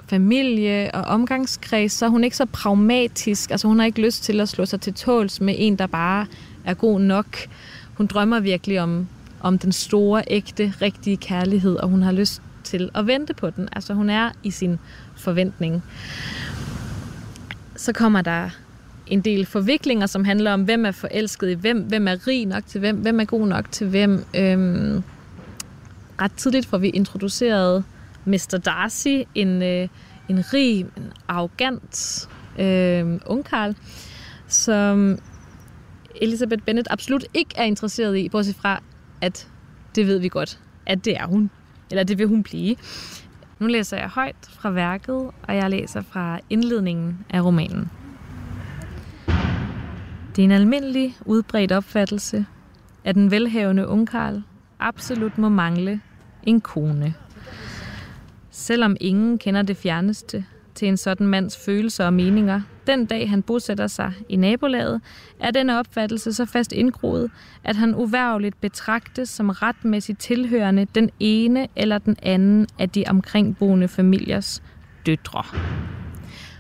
familie 0.07 0.91
og 0.93 1.01
omgangskreds, 1.01 1.91
så 1.91 2.05
er 2.05 2.09
hun 2.09 2.23
ikke 2.23 2.37
så 2.37 2.45
pragmatisk. 2.45 3.51
Altså 3.51 3.67
hun 3.67 3.79
har 3.79 3.85
ikke 3.85 4.01
lyst 4.01 4.23
til 4.23 4.39
at 4.39 4.49
slå 4.49 4.65
sig 4.65 4.81
til 4.81 4.93
tåls 4.93 5.41
med 5.41 5.55
en, 5.57 5.75
der 5.75 5.87
bare 5.87 6.25
er 6.69 6.73
god 6.73 6.99
nok. 6.99 7.37
Hun 7.93 8.07
drømmer 8.07 8.39
virkelig 8.39 8.81
om, 8.81 9.07
om 9.41 9.57
den 9.59 9.71
store, 9.71 10.23
ægte, 10.27 10.73
rigtige 10.81 11.17
kærlighed, 11.17 11.75
og 11.75 11.89
hun 11.89 12.01
har 12.01 12.11
lyst 12.11 12.41
til 12.63 12.89
at 12.95 13.07
vente 13.07 13.33
på 13.33 13.49
den. 13.49 13.69
Altså 13.71 13.93
hun 13.93 14.09
er 14.09 14.31
i 14.43 14.51
sin 14.51 14.79
forventning. 15.15 15.83
Så 17.75 17.93
kommer 17.93 18.21
der 18.21 18.49
en 19.07 19.21
del 19.21 19.45
forviklinger, 19.45 20.07
som 20.07 20.25
handler 20.25 20.53
om, 20.53 20.63
hvem 20.63 20.85
er 20.85 20.91
forelsket 20.91 21.49
i 21.49 21.53
hvem, 21.53 21.81
hvem 21.81 22.07
er 22.07 22.27
rig 22.27 22.45
nok 22.45 22.65
til 22.67 22.79
hvem, 22.79 22.95
hvem 22.95 23.19
er 23.19 23.25
god 23.25 23.47
nok 23.47 23.71
til 23.71 23.87
hvem. 23.87 24.25
Øhm, 24.35 25.03
ret 26.21 26.31
tidligt 26.31 26.65
får 26.65 26.77
vi 26.77 26.89
introduceret 26.89 27.83
Mr. 28.25 28.61
Darcy, 28.65 29.17
en, 29.35 29.63
øh, 29.63 29.87
en 30.29 30.53
rig, 30.53 30.79
en 30.79 31.13
arrogant 31.27 32.27
øh, 32.59 33.19
ungkarl, 33.25 33.75
som 34.47 35.19
Elisabeth 36.21 36.63
Bennet 36.63 36.87
absolut 36.89 37.25
ikke 37.33 37.51
er 37.55 37.63
interesseret 37.63 38.17
i, 38.17 38.29
bortset 38.29 38.55
fra, 38.55 38.83
at 39.21 39.47
det 39.95 40.07
ved 40.07 40.19
vi 40.19 40.27
godt, 40.27 40.59
at 40.85 41.05
det 41.05 41.17
er 41.17 41.25
hun. 41.25 41.49
Eller 41.91 42.03
det 42.03 42.17
vil 42.17 42.27
hun 42.27 42.43
blive. 42.43 42.75
Nu 43.59 43.67
læser 43.67 43.97
jeg 43.97 44.09
højt 44.09 44.35
fra 44.49 44.69
værket, 44.69 45.31
og 45.43 45.55
jeg 45.55 45.69
læser 45.69 46.01
fra 46.01 46.39
indledningen 46.49 47.25
af 47.29 47.41
romanen. 47.41 47.89
Det 50.35 50.41
er 50.41 50.43
en 50.43 50.51
almindelig, 50.51 51.17
udbredt 51.25 51.71
opfattelse, 51.71 52.45
at 53.03 53.15
den 53.15 53.31
velhavende 53.31 53.87
ungkarl 53.87 54.41
absolut 54.79 55.37
må 55.37 55.49
mangle 55.49 56.01
en 56.43 56.61
kone. 56.61 57.13
Selvom 58.51 58.97
ingen 58.99 59.37
kender 59.37 59.61
det 59.61 59.77
fjerneste 59.77 60.45
til 60.79 60.87
en 60.87 60.97
sådan 60.97 61.27
mands 61.27 61.65
følelser 61.65 62.05
og 62.05 62.13
meninger, 62.13 62.61
den 62.87 63.05
dag 63.05 63.29
han 63.29 63.41
bosætter 63.41 63.87
sig 63.87 64.13
i 64.29 64.35
nabolaget, 64.35 65.01
er 65.39 65.51
denne 65.51 65.79
opfattelse 65.79 66.33
så 66.33 66.45
fast 66.45 66.71
indgroet, 66.71 67.31
at 67.63 67.75
han 67.75 67.95
uværligt 67.95 68.61
betragtes 68.61 69.29
som 69.29 69.49
retmæssigt 69.49 70.19
tilhørende 70.19 70.87
den 70.95 71.09
ene 71.19 71.67
eller 71.75 71.97
den 71.97 72.15
anden 72.21 72.67
af 72.79 72.89
de 72.89 73.03
omkringboende 73.07 73.87
familiers 73.87 74.63
døtre. 75.05 75.43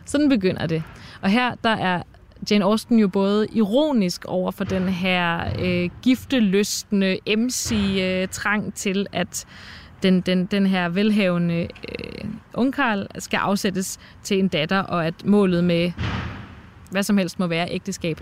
Sådan 0.05 0.29
begynder 0.29 0.67
det. 0.67 0.83
Og 1.21 1.29
her 1.29 1.55
der 1.63 1.69
er 1.69 2.03
Jane 2.51 2.65
Austen 2.65 2.99
jo 2.99 3.07
både 3.07 3.47
ironisk 3.53 4.25
over 4.25 4.51
for 4.51 4.63
den 4.63 4.89
her 4.89 5.39
øh, 5.59 5.89
gifteløstende 6.01 7.17
MC-trang 7.37 8.65
øh, 8.65 8.73
til, 8.73 9.07
at 9.11 9.45
den, 10.03 10.21
den, 10.21 10.45
den 10.45 10.65
her 10.65 10.89
velhavende 10.89 11.61
øh, 11.63 12.29
ungkarl 12.53 13.07
skal 13.19 13.37
afsættes 13.37 13.99
til 14.23 14.39
en 14.39 14.47
datter, 14.47 14.79
og 14.79 15.07
at 15.07 15.25
målet 15.25 15.63
med 15.63 15.91
hvad 16.91 17.03
som 17.03 17.17
helst 17.17 17.39
må 17.39 17.47
være 17.47 17.67
ægteskab. 17.71 18.21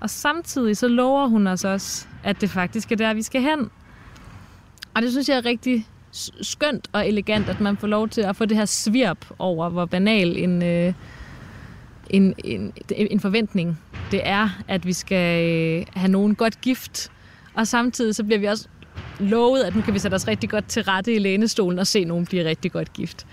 Og 0.00 0.10
samtidig 0.10 0.76
så 0.76 0.88
lover 0.88 1.28
hun 1.28 1.46
os 1.46 1.64
også, 1.64 2.06
at 2.24 2.40
det 2.40 2.50
faktisk 2.50 2.92
er 2.92 2.96
der, 2.96 3.14
vi 3.14 3.22
skal 3.22 3.40
hen. 3.40 3.70
Og 4.94 5.02
det 5.02 5.10
synes 5.10 5.28
jeg 5.28 5.36
er 5.36 5.44
rigtig 5.44 5.86
skønt 6.40 6.88
og 6.92 7.08
elegant, 7.08 7.48
at 7.48 7.60
man 7.60 7.76
får 7.76 7.86
lov 7.86 8.08
til 8.08 8.20
at 8.20 8.36
få 8.36 8.44
det 8.44 8.56
her 8.56 8.64
svirp 8.64 9.26
over, 9.38 9.68
hvor 9.68 9.84
banal 9.84 10.36
en, 10.36 10.62
øh, 10.62 10.92
en, 12.10 12.34
en, 12.44 12.72
en 12.90 13.20
forventning 13.20 13.78
det 14.10 14.20
er, 14.24 14.48
at 14.68 14.86
vi 14.86 14.92
skal 14.92 15.44
øh, 15.44 15.86
have 15.94 16.10
nogen 16.10 16.34
godt 16.34 16.60
gift. 16.60 17.12
Og 17.54 17.66
samtidig 17.66 18.14
så 18.14 18.24
bliver 18.24 18.38
vi 18.38 18.46
også 18.46 18.68
lovet, 19.18 19.62
at 19.62 19.74
nu 19.74 19.82
kan 19.82 19.94
vi 19.94 19.98
sætte 19.98 20.14
os 20.14 20.28
rigtig 20.28 20.50
godt 20.50 20.66
til 20.66 20.82
rette 20.82 21.14
i 21.14 21.18
lænestolen 21.18 21.78
og 21.78 21.86
se 21.86 22.04
nogen 22.04 22.24
blive 22.26 22.48
rigtig 22.48 22.72
godt 22.72 22.92
gift. 22.92 23.26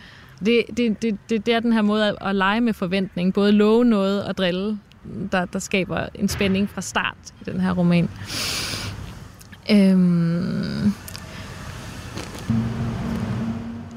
Det, 0.45 0.63
det, 0.77 1.01
det, 1.01 1.17
det, 1.29 1.45
det 1.45 1.53
er 1.53 1.59
den 1.59 1.73
her 1.73 1.81
måde 1.81 2.07
at, 2.07 2.15
at 2.21 2.35
lege 2.35 2.61
med 2.61 2.73
forventning, 2.73 3.33
både 3.33 3.51
love 3.51 3.85
noget 3.85 4.23
og 4.23 4.37
drille, 4.37 4.77
der, 5.31 5.45
der 5.45 5.59
skaber 5.59 6.05
en 6.15 6.29
spænding 6.29 6.69
fra 6.69 6.81
start 6.81 7.17
i 7.41 7.43
den 7.45 7.59
her 7.59 7.71
roman. 7.71 8.09
Øhm. 9.71 10.93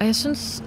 Og 0.00 0.06
jeg 0.06 0.16
synes, 0.16 0.62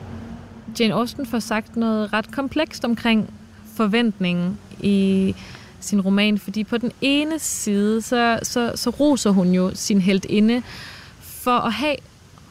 Jane 0.79 0.93
Austen 0.93 1.25
får 1.25 1.39
sagt 1.39 1.75
noget 1.75 2.13
ret 2.13 2.31
komplekst 2.31 2.85
omkring 2.85 3.33
forventningen 3.75 4.59
i 4.79 5.35
sin 5.79 6.01
roman, 6.01 6.37
fordi 6.37 6.63
på 6.63 6.77
den 6.77 6.91
ene 7.01 7.39
side, 7.39 8.01
så, 8.01 8.39
så, 8.43 8.71
så 8.75 8.89
roser 8.89 9.29
hun 9.29 9.51
jo 9.51 9.71
sin 9.73 10.03
inde 10.29 10.63
for 11.39 11.51
at 11.51 11.73
have 11.73 11.95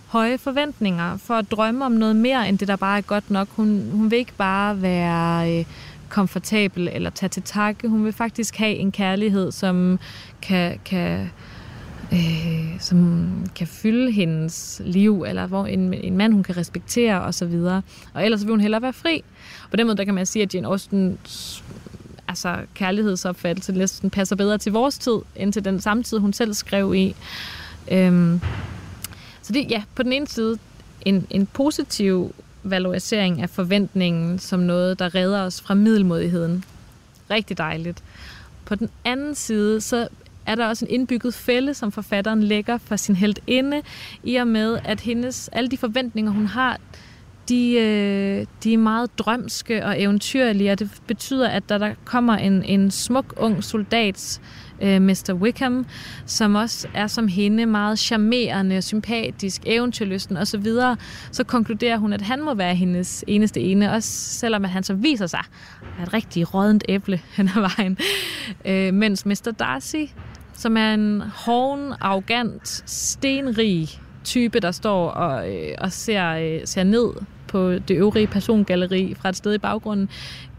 høje 0.06 0.38
forventninger, 0.38 1.16
for 1.16 1.34
at 1.34 1.50
drømme 1.50 1.84
om 1.84 1.92
noget 1.92 2.16
mere, 2.16 2.48
end 2.48 2.58
det, 2.58 2.68
der 2.68 2.76
bare 2.76 2.98
er 2.98 3.02
godt 3.02 3.30
nok. 3.30 3.48
Hun, 3.50 3.90
hun 3.92 4.10
vil 4.10 4.18
ikke 4.18 4.32
bare 4.38 4.82
være 4.82 5.58
øh, 5.58 5.64
komfortabel 6.08 6.88
eller 6.92 7.10
tage 7.10 7.30
til 7.30 7.42
takke. 7.42 7.88
Hun 7.88 8.04
vil 8.04 8.12
faktisk 8.12 8.56
have 8.56 8.74
en 8.74 8.92
kærlighed, 8.92 9.52
som 9.52 9.98
kan, 10.42 10.78
kan, 10.84 11.30
øh, 12.12 12.80
som 12.80 13.28
kan 13.56 13.66
fylde 13.66 14.12
hendes 14.12 14.82
liv, 14.84 15.24
eller 15.28 15.46
hvor 15.46 15.66
en, 15.66 15.94
en 15.94 16.16
mand, 16.16 16.32
hun 16.32 16.42
kan 16.42 16.56
respektere 16.56 17.20
osv. 17.20 17.54
Og, 17.54 17.82
og 18.14 18.24
ellers 18.24 18.44
vil 18.44 18.50
hun 18.50 18.60
hellere 18.60 18.82
være 18.82 18.92
fri. 18.92 19.22
På 19.70 19.76
den 19.76 19.86
måde, 19.86 19.96
der 19.96 20.04
kan 20.04 20.14
man 20.14 20.26
sige, 20.26 20.42
at 20.42 20.54
Jane 20.54 20.66
Austens 20.68 21.64
altså, 22.28 22.56
kærlighedsopfattelse 22.74 23.72
næsten 23.72 24.10
passer 24.10 24.36
bedre 24.36 24.58
til 24.58 24.72
vores 24.72 24.98
tid, 24.98 25.18
end 25.36 25.52
til 25.52 25.64
den 25.64 25.80
samtid, 25.80 26.18
hun 26.18 26.32
selv 26.32 26.54
skrev 26.54 26.94
i. 26.94 27.16
Øhm, 27.90 28.40
så 29.48 29.54
det 29.54 29.70
ja, 29.70 29.82
på 29.94 30.02
den 30.02 30.12
ene 30.12 30.28
side 30.28 30.58
en, 31.04 31.26
en 31.30 31.46
positiv 31.46 32.34
valorisering 32.62 33.42
af 33.42 33.50
forventningen 33.50 34.38
som 34.38 34.60
noget, 34.60 34.98
der 34.98 35.14
redder 35.14 35.42
os 35.42 35.60
fra 35.60 35.74
middelmodigheden. 35.74 36.64
Rigtig 37.30 37.58
dejligt. 37.58 38.02
På 38.64 38.74
den 38.74 38.90
anden 39.04 39.34
side, 39.34 39.80
så 39.80 40.08
er 40.46 40.54
der 40.54 40.66
også 40.66 40.84
en 40.84 40.90
indbygget 40.90 41.34
fælde, 41.34 41.74
som 41.74 41.92
forfatteren 41.92 42.42
lægger 42.42 42.78
for 42.78 42.96
sin 42.96 43.16
held 43.16 43.36
inde, 43.46 43.82
i 44.22 44.36
og 44.36 44.46
med, 44.46 44.78
at 44.84 45.00
hendes, 45.00 45.48
alle 45.52 45.70
de 45.70 45.76
forventninger, 45.76 46.32
hun 46.32 46.46
har, 46.46 46.78
de, 47.48 47.72
øh, 47.72 48.46
de 48.64 48.74
er 48.74 48.78
meget 48.78 49.18
drømske 49.18 49.86
og 49.86 50.02
eventyrlige, 50.02 50.72
og 50.72 50.78
det 50.78 50.90
betyder, 51.06 51.48
at 51.48 51.68
der, 51.68 51.78
der 51.78 51.94
kommer 52.04 52.36
en, 52.36 52.64
en 52.64 52.90
smuk 52.90 53.34
ung 53.36 53.64
soldats 53.64 54.40
øh, 54.82 55.02
Mr. 55.02 55.32
Wickham, 55.32 55.86
som 56.26 56.54
også 56.54 56.88
er 56.94 57.06
som 57.06 57.28
hende 57.28 57.66
meget 57.66 57.98
charmerende, 57.98 58.82
sympatisk, 58.82 59.62
eventyrlysten 59.66 60.36
osv., 60.36 60.64
så, 60.64 60.96
så 61.32 61.44
konkluderer 61.44 61.96
hun, 61.96 62.12
at 62.12 62.22
han 62.22 62.42
må 62.42 62.54
være 62.54 62.74
hendes 62.74 63.24
eneste 63.26 63.60
ene, 63.60 63.92
også 63.92 64.10
selvom 64.10 64.64
at 64.64 64.70
han 64.70 64.82
så 64.82 64.94
viser 64.94 65.26
sig 65.26 65.42
at 66.00 66.08
et 66.08 66.14
rigtig 66.14 66.54
rådent 66.54 66.84
æble 66.88 67.20
hen 67.36 67.50
ad 67.56 67.60
vejen. 67.60 67.98
Øh, 68.64 68.94
mens 68.94 69.26
Mr. 69.26 69.54
Darcy, 69.58 70.04
som 70.54 70.76
er 70.76 70.94
en 70.94 71.20
hården, 71.20 71.92
arrogant, 72.00 72.82
stenrig 72.86 73.88
type, 74.24 74.60
der 74.60 74.70
står 74.70 75.08
og, 75.08 75.54
øh, 75.54 75.74
og 75.78 75.92
ser, 75.92 76.28
øh, 76.30 76.60
ser 76.64 76.82
ned 76.82 77.10
på 77.48 77.72
det 77.72 77.90
øvrige 77.90 78.26
persongalleri 78.26 79.14
fra 79.20 79.28
et 79.28 79.36
sted 79.36 79.54
i 79.54 79.58
baggrunden, 79.58 80.08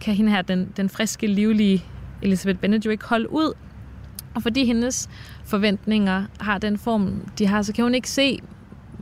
kan 0.02 0.14
hende 0.14 0.32
her, 0.32 0.42
den, 0.42 0.70
den 0.78 0.90
friske, 0.90 1.28
livlige 1.28 1.84
Elizabeth 2.22 2.60
Bennet 2.60 2.86
jo 2.86 2.90
ikke 2.90 3.06
holde 3.06 3.32
ud. 3.34 3.54
Og 4.40 4.44
fordi 4.44 4.66
hendes 4.66 5.10
forventninger 5.46 6.24
har 6.40 6.58
den 6.58 6.78
form, 6.78 7.22
de 7.40 7.48
har, 7.48 7.62
så 7.62 7.74
kan 7.74 7.84
hun 7.84 7.96
ikke 7.96 8.10
se, 8.10 8.40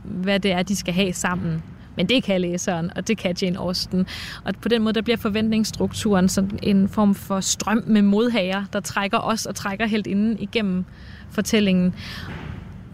hvad 0.04 0.40
det 0.40 0.52
er, 0.52 0.62
de 0.62 0.76
skal 0.76 0.94
have 0.94 1.12
sammen. 1.12 1.62
Men 1.96 2.08
det 2.08 2.22
kan 2.22 2.40
læseren, 2.40 2.90
og 2.96 3.08
det 3.08 3.18
kan 3.18 3.36
Jane 3.42 3.58
Austen. 3.58 4.06
Og 4.44 4.54
på 4.62 4.68
den 4.68 4.82
måde, 4.82 4.94
der 4.94 5.02
bliver 5.02 5.16
forventningsstrukturen 5.16 6.28
sådan 6.28 6.58
en 6.62 6.88
form 6.88 7.14
for 7.14 7.40
strøm 7.40 7.82
med 7.86 8.02
modhager, 8.02 8.64
der 8.72 8.80
trækker 8.80 9.18
os 9.18 9.46
og 9.46 9.54
trækker 9.54 9.86
helt 9.86 10.06
inden 10.06 10.38
igennem 10.38 10.84
fortællingen. 11.30 11.94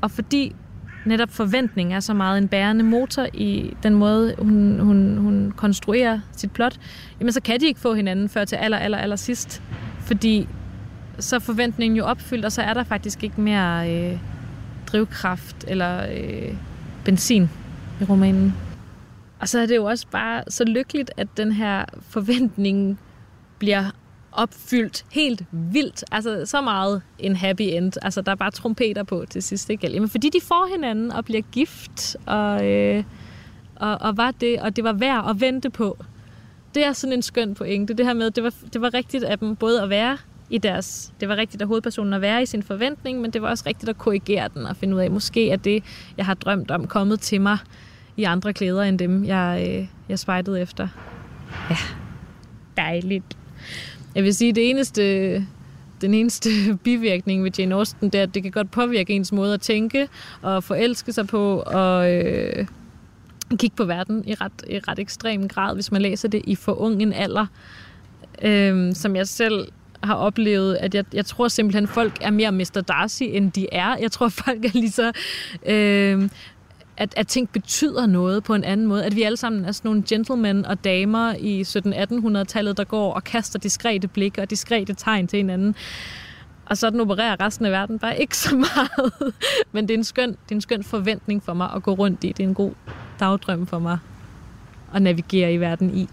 Og 0.01 0.11
fordi 0.11 0.55
netop 1.07 1.31
forventning 1.31 1.95
er 1.95 2.01
så 2.01 2.15
meget 2.15 2.39
en 2.39 2.49
bærende 2.49 2.85
motor 2.85 3.27
i 3.35 3.77
den 3.83 3.95
måde, 3.95 4.35
hun, 4.39 4.81
hun, 4.81 5.17
hun 5.17 5.53
konstruerer 5.57 6.21
sit 6.33 6.51
plot, 6.51 6.79
jamen 7.21 7.33
så 7.33 7.41
kan 7.41 7.61
de 7.61 7.67
ikke 7.67 7.81
få 7.81 7.95
hinanden 7.95 8.29
før 8.29 8.45
til 8.45 8.57
aller, 8.57 8.79
aller, 8.79 8.99
aller 8.99 9.17
sidst. 9.17 9.63
Fordi 10.01 10.49
så 11.19 11.37
er 11.37 11.41
forventningen 11.41 11.97
jo 11.97 12.05
opfyldt, 12.05 12.45
og 12.45 12.53
så 12.53 12.63
er 12.63 12.75
der 12.75 12.85
faktisk 12.85 13.25
ikke 13.25 13.41
mere 13.41 13.91
øh, 13.93 14.19
drivkraft 14.87 15.65
eller 15.69 16.07
øh, 16.13 16.55
benzin 17.05 17.51
i 18.01 18.05
romanen. 18.05 18.55
Og 19.41 19.49
så 19.49 19.59
er 19.59 19.67
det 19.67 19.77
jo 19.77 19.85
også 19.85 20.07
bare 20.11 20.43
så 20.49 20.65
lykkeligt, 20.65 21.11
at 21.17 21.29
den 21.37 21.53
her 21.53 21.85
forventning 22.09 22.99
bliver 23.59 23.91
opfyldt 24.33 25.05
helt 25.13 25.45
vildt. 25.51 26.05
Altså 26.13 26.43
så 26.45 26.61
meget 26.61 27.03
en 27.19 27.37
happy 27.37 27.63
end. 27.63 27.93
Altså 28.03 28.23
der 28.23 28.33
er 28.33 28.37
bare 28.37 28.51
trompeter 28.51 29.03
på 29.03 29.25
til 29.31 29.43
sidst. 29.43 29.71
Ikke? 29.71 29.91
Jamen, 29.91 30.09
fordi 30.09 30.29
de 30.29 30.41
får 30.43 30.69
hinanden 30.73 31.13
og 31.13 31.25
bliver 31.25 31.43
gift, 31.53 32.17
og, 32.27 32.67
øh, 32.67 33.05
og, 33.77 33.99
og 34.01 34.17
var 34.17 34.31
det, 34.31 34.61
og 34.61 34.77
det 34.77 34.85
var 34.85 34.93
værd 34.93 35.31
at 35.31 35.41
vente 35.41 35.71
på. 35.71 36.05
Det 36.75 36.87
er 36.87 36.93
sådan 36.93 37.13
en 37.13 37.23
skøn 37.23 37.55
pointe. 37.55 37.95
Det 37.95 38.07
her 38.07 38.15
med, 38.15 38.31
det 38.31 38.45
var, 38.45 38.53
det 38.73 38.81
var 38.81 38.95
rigtigt 38.95 39.25
af 39.25 39.39
dem 39.39 39.57
både 39.57 39.83
at 39.83 39.91
være 39.91 40.19
i 40.51 40.59
deres... 40.59 41.13
Det 41.21 41.29
var 41.29 41.37
rigtigt 41.37 41.63
af 41.63 41.69
hovedpersonen 41.69 42.13
at 42.13 42.21
være 42.21 42.43
i 42.43 42.47
sin 42.47 42.63
forventning, 42.63 43.21
men 43.21 43.31
det 43.31 43.43
var 43.43 43.49
også 43.49 43.65
rigtigt 43.67 43.89
at 43.89 43.99
korrigere 43.99 44.49
den 44.55 44.67
og 44.67 44.77
finde 44.77 44.97
ud 44.97 45.01
af, 45.01 45.11
måske 45.11 45.51
er 45.51 45.57
det, 45.57 45.85
jeg 46.17 46.27
har 46.27 46.35
drømt 46.35 46.71
om, 46.71 46.87
kommet 46.87 47.21
til 47.21 47.41
mig 47.41 47.59
i 48.17 48.25
andre 48.25 48.53
klæder 48.53 48.83
end 48.83 48.99
dem, 48.99 49.25
jeg, 49.25 49.67
øh, 49.69 49.87
jeg 50.09 50.19
spejtede 50.19 50.61
efter. 50.61 50.89
Ja, 51.71 51.77
dejligt. 52.77 53.37
Jeg 54.15 54.25
vil 54.25 54.35
sige, 54.35 54.53
det 54.53 54.71
eneste, 54.71 55.35
den 56.01 56.15
eneste 56.15 56.51
bivirkning 56.85 57.45
ved 57.45 57.51
Jane 57.59 57.75
Austen, 57.75 58.09
det 58.09 58.19
er, 58.19 58.23
at 58.23 58.35
det 58.35 58.43
kan 58.43 58.53
godt 58.53 58.71
påvirke 58.71 59.13
ens 59.13 59.33
måde 59.33 59.55
at 59.55 59.61
tænke 59.61 60.09
og 60.43 60.65
forelske 60.65 61.13
sig 61.13 61.27
på 61.27 61.63
og 61.67 62.13
øh, 62.13 62.67
kigge 63.57 63.77
på 63.77 63.85
verden 63.85 64.25
i 64.27 64.35
ret, 64.35 64.65
i 64.71 64.79
ret 64.79 64.99
ekstrem 64.99 65.49
grad, 65.49 65.75
hvis 65.75 65.93
man 65.93 66.03
læser 66.03 66.29
det 66.29 66.43
i 66.47 66.55
for 66.55 66.81
ung 66.81 67.03
en 67.03 67.13
alder. 67.13 67.47
Øh, 68.43 68.95
som 68.95 69.17
jeg 69.17 69.29
selv 69.29 69.69
har 70.07 70.15
oplevet, 70.15 70.75
at 70.75 70.95
jeg, 70.95 71.05
jeg 71.13 71.27
tror 71.27 71.49
simpelthen, 71.49 71.89
folk 71.89 72.19
er 72.21 72.31
mere 72.31 72.53
Mr. 72.53 72.83
Darcy, 72.89 73.23
end 73.27 73.53
de 73.53 73.67
er. 73.73 73.97
Jeg 73.97 74.13
tror, 74.13 74.29
folk 74.45 74.65
er 74.65 74.71
lige 74.73 74.91
så... 74.91 75.13
Øh, 75.67 76.29
at, 76.97 77.15
at 77.17 77.29
ting 77.29 77.49
betyder 77.49 78.07
noget 78.07 78.45
på 78.45 78.55
en 78.55 78.65
anden 78.65 78.87
måde. 78.87 79.05
At 79.05 79.17
vi 79.17 79.23
alle 79.23 79.37
sammen 79.37 79.65
er 79.65 79.73
sådan 79.73 79.89
nogle 79.89 80.03
gentlemen 80.09 80.67
og 80.67 80.85
damer 80.85 81.35
i 81.39 81.63
1700-1800-tallet, 81.63 82.77
der 82.77 82.85
går 82.85 83.13
og 83.13 83.25
kaster 83.25 83.59
diskrete 83.59 84.09
blikke 84.09 84.43
og 84.43 84.51
diskrete 84.51 84.95
tegn 84.95 85.27
til 85.27 85.37
hinanden. 85.37 85.75
Og 86.67 86.77
sådan 86.79 87.01
opererer 87.01 87.41
resten 87.41 87.67
af 87.67 87.73
verden 87.73 87.99
bare 87.99 88.21
ikke 88.21 88.37
så 88.37 88.57
meget. 88.77 89.35
Men 89.73 89.89
det 89.89 89.95
er, 89.95 89.99
en 89.99 90.05
skøn, 90.05 90.29
det 90.29 90.51
er 90.51 90.55
en 90.55 90.61
skøn 90.61 90.85
forventning 90.85 91.43
for 91.43 91.55
mig 91.55 91.71
at 91.77 91.83
gå 91.83 91.93
rundt 91.93 92.25
i. 92.25 92.29
Det 92.29 92.41
er 92.41 92.49
en 92.49 92.55
god 92.55 92.73
dagdrøm 93.21 93.67
for 93.67 93.79
mig 93.79 93.99
at 94.95 95.03
navigere 95.03 95.53
i 95.53 95.57
verden 95.57 95.97
i. 95.97 96.09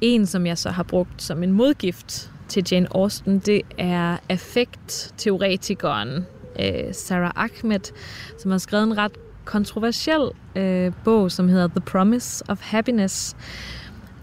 En, 0.00 0.26
som 0.26 0.46
jeg 0.46 0.58
så 0.58 0.70
har 0.70 0.82
brugt 0.82 1.22
som 1.22 1.42
en 1.42 1.52
modgift 1.52 2.30
til 2.48 2.66
Jane 2.70 2.88
Austen, 2.94 3.38
det 3.38 3.62
er 3.78 4.16
affektteoretikeren 4.28 6.26
øh, 6.60 6.94
Sarah 6.94 7.32
Ahmed, 7.36 7.92
som 8.38 8.50
har 8.50 8.58
skrevet 8.58 8.84
en 8.84 8.98
ret 8.98 9.12
kontroversiel 9.44 10.30
øh, 10.56 10.92
bog, 11.04 11.32
som 11.32 11.48
hedder 11.48 11.68
The 11.68 11.80
Promise 11.80 12.44
of 12.48 12.60
Happiness, 12.60 13.36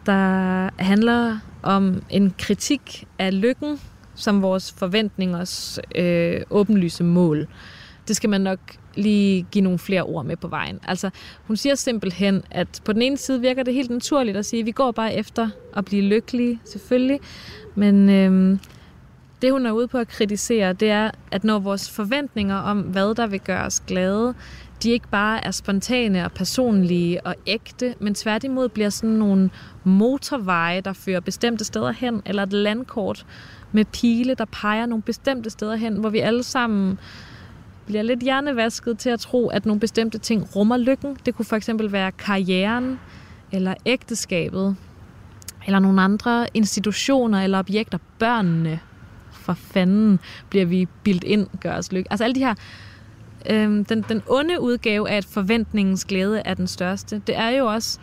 der 0.06 0.70
handler 0.84 1.40
om 1.64 2.04
en 2.10 2.34
kritik 2.40 3.06
af 3.20 3.42
lykken 3.42 3.80
som 4.16 4.42
vores 4.42 4.72
forventningers 4.72 5.80
øh, 5.96 6.42
åbenlyse 6.50 7.04
mål. 7.04 7.48
Det 8.08 8.16
skal 8.16 8.30
man 8.30 8.42
nok 8.42 8.60
lige 8.96 9.46
give 9.52 9.64
nogle 9.64 9.80
flere 9.80 10.04
ord 10.04 10.26
med 10.26 10.38
på 10.38 10.48
vejen. 10.48 10.80
Altså, 10.88 11.10
hun 11.48 11.58
siger 11.58 11.76
simpelthen, 11.76 12.44
at 12.52 12.82
på 12.86 12.94
den 12.94 13.02
ene 13.02 13.18
side 13.18 13.42
virker 13.42 13.64
det 13.64 13.74
helt 13.74 13.90
naturligt 13.90 14.38
at 14.38 14.46
sige, 14.46 14.60
at 14.60 14.66
vi 14.66 14.72
går 14.72 14.92
bare 14.92 15.14
efter 15.14 15.50
at 15.76 15.86
blive 15.86 16.02
lykkelige, 16.02 16.60
selvfølgelig. 16.66 17.20
Men 17.76 18.10
øhm, 18.10 18.60
det, 19.42 19.52
hun 19.52 19.66
er 19.66 19.72
ude 19.72 19.88
på 19.88 19.98
at 19.98 20.08
kritisere, 20.08 20.74
det 20.74 20.90
er, 20.90 21.12
at 21.32 21.44
når 21.44 21.60
vores 21.60 21.92
forventninger 21.92 22.56
om, 22.56 22.82
hvad 22.82 23.16
der 23.16 23.28
vil 23.28 23.40
gøre 23.40 23.66
os 23.66 23.80
glade, 23.80 24.34
de 24.84 24.90
ikke 24.90 25.08
bare 25.08 25.46
er 25.46 25.52
spontane 25.52 26.26
og 26.26 26.32
personlige 26.32 27.28
og 27.28 27.36
ægte, 27.48 27.96
men 28.00 28.16
tværtimod 28.16 28.70
bliver 28.70 28.90
sådan 28.90 29.10
nogle 29.16 29.50
motorveje, 29.84 30.82
der 30.82 30.94
fører 30.94 31.20
bestemte 31.20 31.66
steder 31.66 31.92
hen, 31.92 32.22
eller 32.26 32.44
et 32.44 32.54
landkort 32.54 33.26
med 33.72 33.86
pile, 33.86 34.36
der 34.36 34.46
peger 34.46 34.86
nogle 34.86 35.02
bestemte 35.02 35.50
steder 35.50 35.76
hen, 35.76 35.94
hvor 35.94 36.10
vi 36.10 36.20
alle 36.20 36.44
sammen 36.44 37.00
bliver 37.88 38.02
lidt 38.02 38.20
hjernevasket 38.20 38.98
til 38.98 39.10
at 39.10 39.20
tro, 39.20 39.48
at 39.48 39.66
nogle 39.66 39.80
bestemte 39.80 40.18
ting 40.18 40.56
rummer 40.56 40.78
lykken. 40.78 41.18
Det 41.26 41.36
kunne 41.36 41.46
for 41.46 41.56
eksempel 41.56 41.92
være 41.92 42.12
karrieren, 42.12 43.00
eller 43.52 43.74
ægteskabet, 43.86 44.76
eller 45.66 45.80
nogle 45.80 46.02
andre 46.02 46.48
institutioner 46.54 47.44
eller 47.44 47.60
objekter. 47.60 47.98
Børnene, 48.20 48.80
for 49.32 49.54
fanden, 49.54 50.20
bliver 50.50 50.66
vi 50.66 50.88
bildt 51.04 51.24
ind, 51.24 51.48
gør 51.62 51.78
os 51.78 51.92
lykke. 51.92 52.12
Altså 52.12 52.24
alle 52.24 52.36
de 52.36 52.40
her 52.40 52.56
øhm, 53.50 53.86
den, 53.86 54.06
den 54.10 54.22
onde 54.28 54.62
udgave 54.62 55.10
af, 55.10 55.18
at 55.18 55.26
forventningens 55.26 56.06
glæde 56.06 56.42
er 56.46 56.54
den 56.54 56.68
største, 56.68 57.22
det 57.28 57.38
er 57.38 57.50
jo 57.50 57.66
også, 57.66 58.00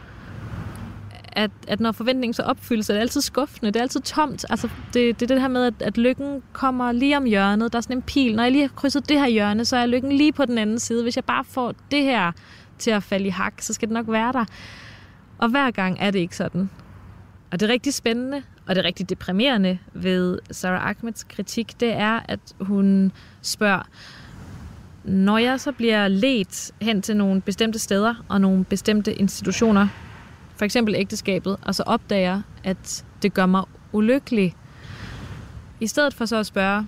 at, 1.35 1.51
at 1.69 1.81
når 1.81 1.93
forventningen 1.93 2.35
så 2.35 2.43
opfyldes, 2.43 2.91
er 2.91 2.95
det 2.95 3.01
altid 3.01 3.21
skuffende, 3.21 3.71
det 3.71 3.77
er 3.77 3.83
altid 3.83 4.01
tomt. 4.01 4.45
Altså, 4.51 4.69
det, 4.95 5.21
det 5.21 5.31
er 5.31 5.35
det 5.35 5.41
her 5.41 5.49
med, 5.49 5.67
at, 5.67 5.75
at 5.81 5.99
lykken 5.99 6.43
kommer 6.53 6.93
lige 6.93 7.17
om 7.17 7.25
hjørnet. 7.25 7.73
Der 7.73 7.77
er 7.77 7.81
sådan 7.81 7.97
en 7.97 8.03
pil. 8.03 8.37
Når 8.37 8.43
jeg 8.43 8.53
lige 8.53 8.63
har 8.63 8.75
krydset 8.77 9.09
det 9.09 9.19
her 9.19 9.29
hjørne, 9.29 9.65
så 9.65 9.77
er 9.77 9.87
lykken 9.87 10.13
lige 10.13 10.33
på 10.33 10.45
den 10.45 10.59
anden 10.59 10.79
side. 10.79 11.03
Hvis 11.03 11.17
jeg 11.17 11.25
bare 11.25 11.45
får 11.45 11.75
det 11.91 12.03
her 12.03 12.33
til 12.79 12.91
at 12.91 13.03
falde 13.03 13.27
i 13.27 13.31
hak, 13.31 13.55
så 13.61 13.73
skal 13.73 13.89
det 13.89 13.95
nok 13.95 14.07
være 14.09 14.33
der. 14.33 14.45
Og 15.39 15.49
hver 15.49 15.71
gang 15.71 15.97
er 16.01 16.11
det 16.11 16.19
ikke 16.19 16.37
sådan. 16.37 16.71
Og 17.53 17.61
det 17.61 17.69
er 17.69 17.73
rigtig 17.73 17.95
spændende, 17.95 18.43
og 18.67 18.75
det 18.75 18.81
er 18.81 18.87
rigtig 18.87 19.11
deprimerende 19.11 19.79
ved 19.93 20.39
Sarah 20.51 20.89
Ahmeds 20.89 21.25
kritik, 21.25 21.81
det 21.81 21.93
er, 21.93 22.21
at 22.29 22.41
hun 22.61 23.13
spørger, 23.43 23.83
når 25.05 25.39
jeg 25.39 25.61
så 25.61 25.73
bliver 25.73 26.09
ledt 26.09 26.71
hen 26.81 27.03
til 27.03 27.17
nogle 27.17 27.41
bestemte 27.41 27.79
steder 27.79 28.15
og 28.29 28.41
nogle 28.41 28.65
bestemte 28.65 29.15
institutioner, 29.15 29.89
for 30.57 30.65
eksempel 30.65 30.95
ægteskabet, 30.95 31.57
og 31.63 31.75
så 31.75 31.83
opdager, 31.87 32.43
at 32.65 33.05
det 33.23 33.35
gør 33.35 33.47
mig 33.47 33.65
ulykkelig, 33.93 34.55
i 35.81 35.87
stedet 35.87 36.15
for 36.15 36.25
så 36.25 36.37
at 36.37 36.47
spørge, 36.47 36.87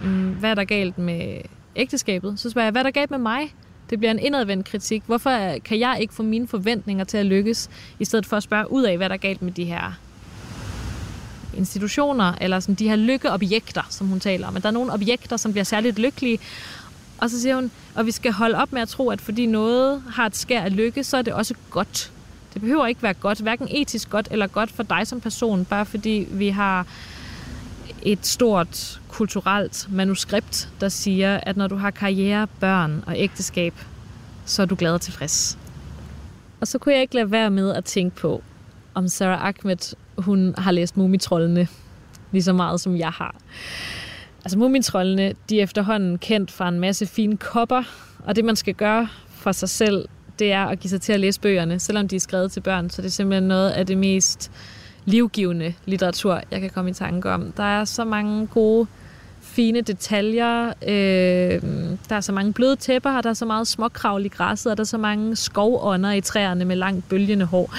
mm, 0.00 0.30
hvad 0.32 0.50
er 0.50 0.54
der 0.54 0.64
galt 0.64 0.98
med 0.98 1.40
ægteskabet, 1.76 2.40
så 2.40 2.50
spørger 2.50 2.66
jeg, 2.66 2.70
hvad 2.70 2.80
er 2.80 2.82
der 2.82 2.90
galt 2.90 3.10
med 3.10 3.18
mig? 3.18 3.54
Det 3.90 3.98
bliver 3.98 4.10
en 4.10 4.18
indadvendt 4.18 4.66
kritik. 4.66 5.02
Hvorfor 5.06 5.54
kan 5.64 5.78
jeg 5.78 5.96
ikke 6.00 6.14
få 6.14 6.22
mine 6.22 6.48
forventninger 6.48 7.04
til 7.04 7.16
at 7.16 7.26
lykkes, 7.26 7.70
i 7.98 8.04
stedet 8.04 8.26
for 8.26 8.36
at 8.36 8.42
spørge 8.42 8.72
ud 8.72 8.82
af, 8.82 8.96
hvad 8.96 9.08
der 9.08 9.14
er 9.14 9.18
galt 9.18 9.42
med 9.42 9.52
de 9.52 9.64
her 9.64 9.92
institutioner, 11.56 12.34
eller 12.40 12.60
sådan 12.60 12.74
de 12.74 12.88
her 12.88 12.96
lykkeobjekter, 12.96 13.82
som 13.90 14.06
hun 14.06 14.20
taler 14.20 14.48
om. 14.48 14.56
At 14.56 14.62
der 14.62 14.68
er 14.68 14.72
nogle 14.72 14.92
objekter, 14.92 15.36
som 15.36 15.52
bliver 15.52 15.64
særligt 15.64 15.98
lykkelige, 15.98 16.38
og 17.18 17.30
så 17.30 17.40
siger 17.40 17.54
hun, 17.54 17.70
at 17.96 18.06
vi 18.06 18.10
skal 18.10 18.32
holde 18.32 18.58
op 18.58 18.72
med 18.72 18.82
at 18.82 18.88
tro, 18.88 19.10
at 19.10 19.20
fordi 19.20 19.46
noget 19.46 20.02
har 20.10 20.26
et 20.26 20.36
skær 20.36 20.62
af 20.62 20.76
lykke, 20.76 21.04
så 21.04 21.16
er 21.16 21.22
det 21.22 21.32
også 21.32 21.54
godt. 21.70 22.12
Det 22.52 22.60
behøver 22.60 22.86
ikke 22.86 23.02
være 23.02 23.14
godt, 23.14 23.40
hverken 23.40 23.68
etisk 23.70 24.10
godt 24.10 24.28
eller 24.30 24.46
godt 24.46 24.70
for 24.70 24.82
dig 24.82 25.06
som 25.06 25.20
person, 25.20 25.64
bare 25.64 25.86
fordi 25.86 26.26
vi 26.30 26.48
har 26.48 26.86
et 28.02 28.26
stort 28.26 29.00
kulturelt 29.08 29.88
manuskript, 29.90 30.68
der 30.80 30.88
siger, 30.88 31.40
at 31.42 31.56
når 31.56 31.68
du 31.68 31.76
har 31.76 31.90
karriere, 31.90 32.46
børn 32.60 33.04
og 33.06 33.14
ægteskab, 33.16 33.74
så 34.44 34.62
er 34.62 34.66
du 34.66 34.74
glad 34.74 34.92
og 34.92 35.00
tilfreds. 35.00 35.58
Og 36.60 36.68
så 36.68 36.78
kunne 36.78 36.94
jeg 36.94 37.02
ikke 37.02 37.14
lade 37.14 37.30
være 37.30 37.50
med 37.50 37.74
at 37.74 37.84
tænke 37.84 38.16
på, 38.16 38.42
om 38.94 39.08
Sarah 39.08 39.44
Ahmed, 39.44 39.96
hun 40.18 40.54
har 40.58 40.72
læst 40.72 40.96
Mumitrollene 40.96 41.68
lige 42.32 42.42
så 42.42 42.52
meget, 42.52 42.80
som 42.80 42.96
jeg 42.96 43.10
har. 43.10 43.34
Altså 44.44 44.58
Mumitrollene, 44.58 45.34
de 45.48 45.58
er 45.58 45.62
efterhånden 45.62 46.18
kendt 46.18 46.50
fra 46.50 46.68
en 46.68 46.80
masse 46.80 47.06
fine 47.06 47.36
kopper, 47.36 47.82
og 48.26 48.36
det 48.36 48.44
man 48.44 48.56
skal 48.56 48.74
gøre 48.74 49.08
for 49.28 49.52
sig 49.52 49.68
selv, 49.68 50.08
det 50.38 50.52
er 50.52 50.64
at 50.64 50.80
give 50.80 50.88
sig 50.88 51.00
til 51.00 51.12
at 51.12 51.20
læse 51.20 51.40
bøgerne, 51.40 51.78
selvom 51.78 52.08
de 52.08 52.16
er 52.16 52.20
skrevet 52.20 52.52
til 52.52 52.60
børn. 52.60 52.90
Så 52.90 53.02
det 53.02 53.08
er 53.08 53.12
simpelthen 53.12 53.48
noget 53.48 53.70
af 53.70 53.86
det 53.86 53.98
mest 53.98 54.50
livgivende 55.04 55.74
litteratur, 55.84 56.40
jeg 56.50 56.60
kan 56.60 56.70
komme 56.70 56.90
i 56.90 56.94
tanke 56.94 57.30
om. 57.30 57.52
Der 57.52 57.62
er 57.62 57.84
så 57.84 58.04
mange 58.04 58.46
gode, 58.46 58.86
fine 59.40 59.80
detaljer. 59.80 60.66
Øh, 60.68 61.62
der 62.08 62.16
er 62.16 62.20
så 62.20 62.32
mange 62.32 62.52
bløde 62.52 62.76
tæpper, 62.76 63.10
og 63.10 63.24
der 63.24 63.30
er 63.30 63.34
så 63.34 63.44
meget 63.44 63.68
småkravl 63.68 64.24
i 64.24 64.28
græsset, 64.28 64.72
og 64.72 64.76
der 64.76 64.82
er 64.82 64.86
så 64.86 64.98
mange 64.98 65.36
skovånder 65.36 66.12
i 66.12 66.20
træerne 66.20 66.64
med 66.64 66.76
langt 66.76 67.08
bølgende 67.08 67.44
hår. 67.44 67.74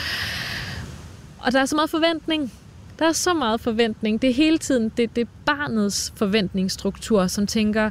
Og 1.40 1.52
der 1.52 1.62
er 1.62 1.66
så 1.66 1.76
meget 1.76 1.90
forventning. 1.90 2.52
Der 3.00 3.08
er 3.08 3.12
så 3.12 3.34
meget 3.34 3.62
forventning. 3.62 4.22
Det 4.22 4.30
er 4.30 4.34
hele 4.34 4.58
tiden 4.58 4.90
det, 4.98 5.16
det 5.16 5.22
er 5.22 5.30
barnets 5.46 6.14
forventningsstruktur, 6.16 7.28
som 7.28 7.48
tænker, 7.48 7.90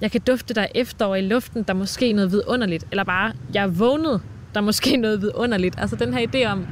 jeg 0.00 0.10
kan 0.10 0.20
dufte 0.20 0.54
dig 0.54 0.68
efterår 0.74 1.14
i 1.14 1.20
luften, 1.20 1.62
der 1.62 1.74
er 1.74 1.78
måske 1.78 2.12
noget 2.12 2.32
vidunderligt. 2.32 2.84
Eller 2.90 3.04
bare, 3.04 3.32
jeg 3.54 3.62
er 3.62 3.66
vågnet, 3.68 4.20
der 4.54 4.60
er 4.60 4.64
måske 4.64 4.96
noget 4.96 5.20
vidunderligt. 5.22 5.74
Altså 5.78 5.96
den 5.96 6.14
her 6.14 6.26
idé 6.26 6.52
om, 6.52 6.66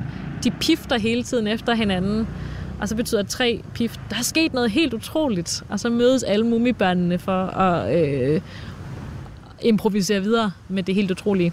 de 0.44 0.50
pifter 0.50 0.98
hele 0.98 1.22
tiden 1.22 1.46
efter 1.46 1.74
hinanden. 1.74 2.28
Og 2.80 2.88
så 2.88 2.96
betyder 2.96 3.22
tre 3.22 3.62
pift, 3.74 4.00
der 4.10 4.16
er 4.16 4.22
sket 4.22 4.52
noget 4.52 4.70
helt 4.70 4.94
utroligt. 4.94 5.64
Og 5.68 5.80
så 5.80 5.90
mødes 5.90 6.22
alle 6.22 6.46
mumibørnene 6.46 7.18
for 7.18 7.46
at 7.46 8.04
øh, 8.04 8.40
improvisere 9.62 10.22
videre 10.22 10.52
med 10.68 10.82
det 10.82 10.94
helt 10.94 11.10
utrolige. 11.10 11.52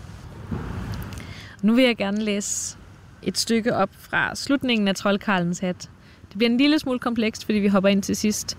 Nu 1.62 1.74
vil 1.74 1.84
jeg 1.84 1.98
gerne 1.98 2.22
læse 2.22 2.78
et 3.24 3.38
stykke 3.38 3.76
op 3.76 3.90
fra 4.00 4.36
slutningen 4.36 4.88
af 4.88 4.96
Troldkarlens 4.96 5.60
hat. 5.60 5.90
Det 6.36 6.40
bliver 6.40 6.52
en 6.52 6.58
lille 6.58 6.80
smule 6.80 7.00
komplekst, 7.00 7.46
fordi 7.46 7.58
vi 7.58 7.68
hopper 7.68 7.90
ind 7.90 8.04
til 8.04 8.16
sidst. 8.16 8.58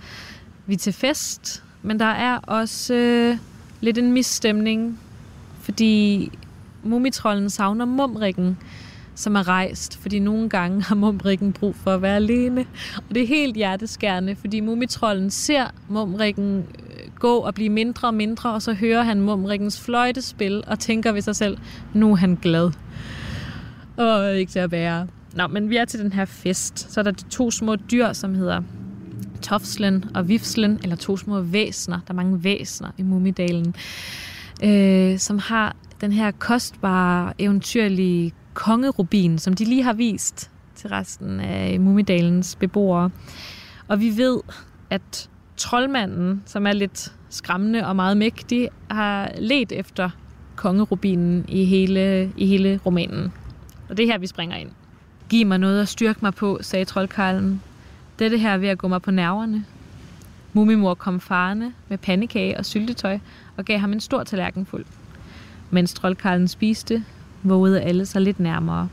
Vi 0.66 0.74
er 0.74 0.78
til 0.78 0.92
fest, 0.92 1.62
men 1.82 2.00
der 2.00 2.06
er 2.06 2.38
også 2.38 2.94
øh, 2.94 3.36
lidt 3.80 3.98
en 3.98 4.12
misstemning, 4.12 5.00
fordi 5.60 6.30
mumitrollen 6.82 7.50
savner 7.50 7.84
mumrikken, 7.84 8.58
som 9.14 9.36
er 9.36 9.48
rejst, 9.48 9.98
fordi 9.98 10.18
nogle 10.18 10.48
gange 10.48 10.82
har 10.82 10.94
mumrikken 10.94 11.52
brug 11.52 11.76
for 11.76 11.94
at 11.94 12.02
være 12.02 12.16
alene. 12.16 12.66
Og 12.96 13.14
det 13.14 13.22
er 13.22 13.26
helt 13.26 13.56
hjerteskærende, 13.56 14.36
fordi 14.36 14.60
mumitrollen 14.60 15.30
ser 15.30 15.66
mumrikken 15.88 16.58
øh, 16.58 17.10
gå 17.18 17.36
og 17.36 17.54
blive 17.54 17.70
mindre 17.70 18.08
og 18.08 18.14
mindre, 18.14 18.52
og 18.52 18.62
så 18.62 18.72
hører 18.72 19.02
han 19.02 19.20
mumrikkens 19.20 19.80
fløjtespil 19.80 20.64
og 20.66 20.78
tænker 20.78 21.12
ved 21.12 21.22
sig 21.22 21.36
selv, 21.36 21.58
nu 21.94 22.12
er 22.12 22.16
han 22.16 22.38
glad. 22.42 22.70
Og 23.96 24.36
ikke 24.36 24.52
til 24.52 24.58
at 24.58 24.70
være. 24.70 25.06
Nå, 25.36 25.46
men 25.46 25.70
vi 25.70 25.76
er 25.76 25.84
til 25.84 26.00
den 26.00 26.12
her 26.12 26.24
fest. 26.24 26.92
Så 26.92 27.00
er 27.00 27.04
der 27.04 27.10
de 27.10 27.24
to 27.24 27.50
små 27.50 27.76
dyr, 27.76 28.12
som 28.12 28.34
hedder 28.34 28.62
Tofslen 29.42 30.04
og 30.14 30.28
Vifslen, 30.28 30.80
eller 30.82 30.96
to 30.96 31.16
små 31.16 31.40
væsner. 31.40 31.96
Der 32.06 32.12
er 32.12 32.14
mange 32.14 32.44
væsner 32.44 32.90
i 32.98 33.02
Mumidalen, 33.02 33.74
øh, 34.64 35.18
som 35.18 35.38
har 35.38 35.76
den 36.00 36.12
her 36.12 36.30
kostbare, 36.30 37.32
eventyrlige 37.38 38.32
kongerubin, 38.54 39.38
som 39.38 39.54
de 39.54 39.64
lige 39.64 39.82
har 39.82 39.92
vist 39.92 40.50
til 40.74 40.90
resten 40.90 41.40
af 41.40 41.80
Mumidalens 41.80 42.56
beboere. 42.56 43.10
Og 43.88 44.00
vi 44.00 44.16
ved, 44.16 44.40
at 44.90 45.30
troldmanden, 45.56 46.42
som 46.46 46.66
er 46.66 46.72
lidt 46.72 47.12
skræmmende 47.28 47.86
og 47.86 47.96
meget 47.96 48.16
mægtig, 48.16 48.68
har 48.90 49.30
let 49.38 49.72
efter 49.72 50.10
kongerubinen 50.56 51.44
i 51.48 51.64
hele, 51.64 52.32
i 52.36 52.46
hele 52.46 52.80
romanen. 52.86 53.32
Og 53.88 53.96
det 53.96 54.02
er 54.02 54.06
her, 54.06 54.18
vi 54.18 54.26
springer 54.26 54.56
ind. 54.56 54.70
Giv 55.28 55.46
mig 55.46 55.58
noget 55.58 55.82
at 55.82 55.88
styrke 55.88 56.18
mig 56.22 56.34
på, 56.34 56.58
sagde 56.60 56.84
troldkarlen. 56.84 57.62
Dette 58.18 58.38
her 58.38 58.50
er 58.50 58.58
ved 58.58 58.68
at 58.68 58.78
gå 58.78 58.88
mig 58.88 59.02
på 59.02 59.10
nerverne. 59.10 59.64
Mumimor 60.52 60.94
kom 60.94 61.20
farne 61.20 61.72
med 61.88 61.98
pandekage 61.98 62.58
og 62.58 62.64
syltetøj 62.64 63.18
og 63.56 63.64
gav 63.64 63.78
ham 63.78 63.92
en 63.92 64.00
stor 64.00 64.24
tallerken 64.24 64.66
fuld. 64.66 64.84
Mens 65.70 65.94
troldkarlen 65.94 66.48
spiste, 66.48 67.04
vågede 67.42 67.80
alle 67.80 68.06
sig 68.06 68.22
lidt 68.22 68.40
nærmere. 68.40 68.88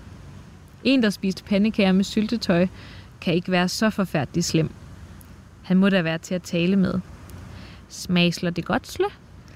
En, 0.83 1.03
der 1.03 1.09
spiste 1.09 1.43
pandekager 1.43 1.91
med 1.91 2.03
syltetøj, 2.03 2.67
kan 3.21 3.33
ikke 3.33 3.51
være 3.51 3.69
så 3.69 3.89
forfærdelig 3.89 4.43
slem. 4.43 4.69
Han 5.63 5.77
må 5.77 5.89
da 5.89 6.01
være 6.01 6.17
til 6.17 6.35
at 6.35 6.41
tale 6.41 6.75
med. 6.75 6.93
Smagsler 7.89 8.49
det 8.49 8.65
godt, 8.65 8.87
Sle? 8.87 9.05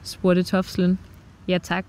spurgte 0.04 0.44
Tofslen. 0.44 1.00
Ja 1.48 1.58
tak, 1.58 1.86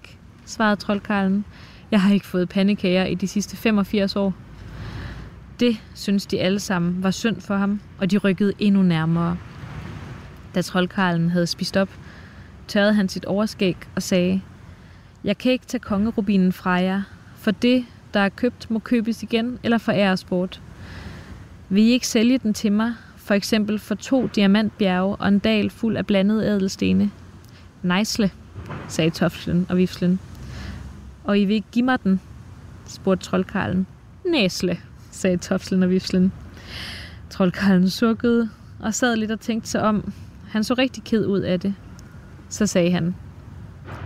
svarede 0.46 0.76
troldkarlen. 0.76 1.44
Jeg 1.90 2.00
har 2.02 2.14
ikke 2.14 2.26
fået 2.26 2.48
pandekager 2.48 3.04
i 3.04 3.14
de 3.14 3.28
sidste 3.28 3.56
85 3.56 4.16
år. 4.16 4.34
Det 5.60 5.76
synes 5.94 6.26
de 6.26 6.40
alle 6.40 6.60
sammen 6.60 7.02
var 7.02 7.10
synd 7.10 7.40
for 7.40 7.56
ham, 7.56 7.80
og 7.98 8.10
de 8.10 8.18
rykkede 8.18 8.52
endnu 8.58 8.82
nærmere. 8.82 9.36
Da 10.54 10.62
troldkarlen 10.62 11.30
havde 11.30 11.46
spist 11.46 11.76
op, 11.76 11.88
tørrede 12.68 12.94
han 12.94 13.08
sit 13.08 13.24
overskæg 13.24 13.76
og 13.96 14.02
sagde, 14.02 14.40
Jeg 15.24 15.38
kan 15.38 15.52
ikke 15.52 15.66
tage 15.66 15.80
kongerubinen 15.80 16.52
fra 16.52 16.70
jer, 16.70 17.02
for 17.36 17.50
det, 17.50 17.84
der 18.14 18.20
er 18.20 18.28
købt, 18.28 18.70
må 18.70 18.78
købes 18.78 19.22
igen 19.22 19.58
eller 19.62 19.78
foræres 19.78 20.24
bort. 20.24 20.62
Vil 21.68 21.82
I 21.82 21.90
ikke 21.90 22.08
sælge 22.08 22.38
den 22.38 22.54
til 22.54 22.72
mig, 22.72 22.94
for 23.16 23.34
eksempel 23.34 23.78
for 23.78 23.94
to 23.94 24.26
diamantbjerge 24.26 25.16
og 25.16 25.28
en 25.28 25.38
dal 25.38 25.70
fuld 25.70 25.96
af 25.96 26.06
blandede 26.06 26.46
ædelstene? 26.46 27.10
Nejsle, 27.82 28.30
sagde 28.88 29.10
Toflen 29.10 29.66
og 29.68 29.76
Vifslen. 29.76 30.20
Og 31.24 31.38
I 31.38 31.44
vil 31.44 31.54
ikke 31.54 31.68
give 31.72 31.84
mig 31.84 32.02
den? 32.04 32.20
spurgte 32.86 33.26
troldkarlen. 33.26 33.86
Næsle, 34.26 34.78
sagde 35.18 35.36
Tofslen 35.36 35.82
og 35.82 35.90
Vifslen. 35.90 36.32
Troldkarlen 37.30 37.90
sukkede 37.90 38.48
og 38.80 38.94
sad 38.94 39.16
lidt 39.16 39.30
og 39.30 39.40
tænkte 39.40 39.70
sig 39.70 39.82
om. 39.82 40.12
Han 40.50 40.64
så 40.64 40.74
rigtig 40.74 41.04
ked 41.04 41.26
ud 41.26 41.40
af 41.40 41.60
det. 41.60 41.74
Så 42.48 42.66
sagde 42.66 42.90
han, 42.90 43.14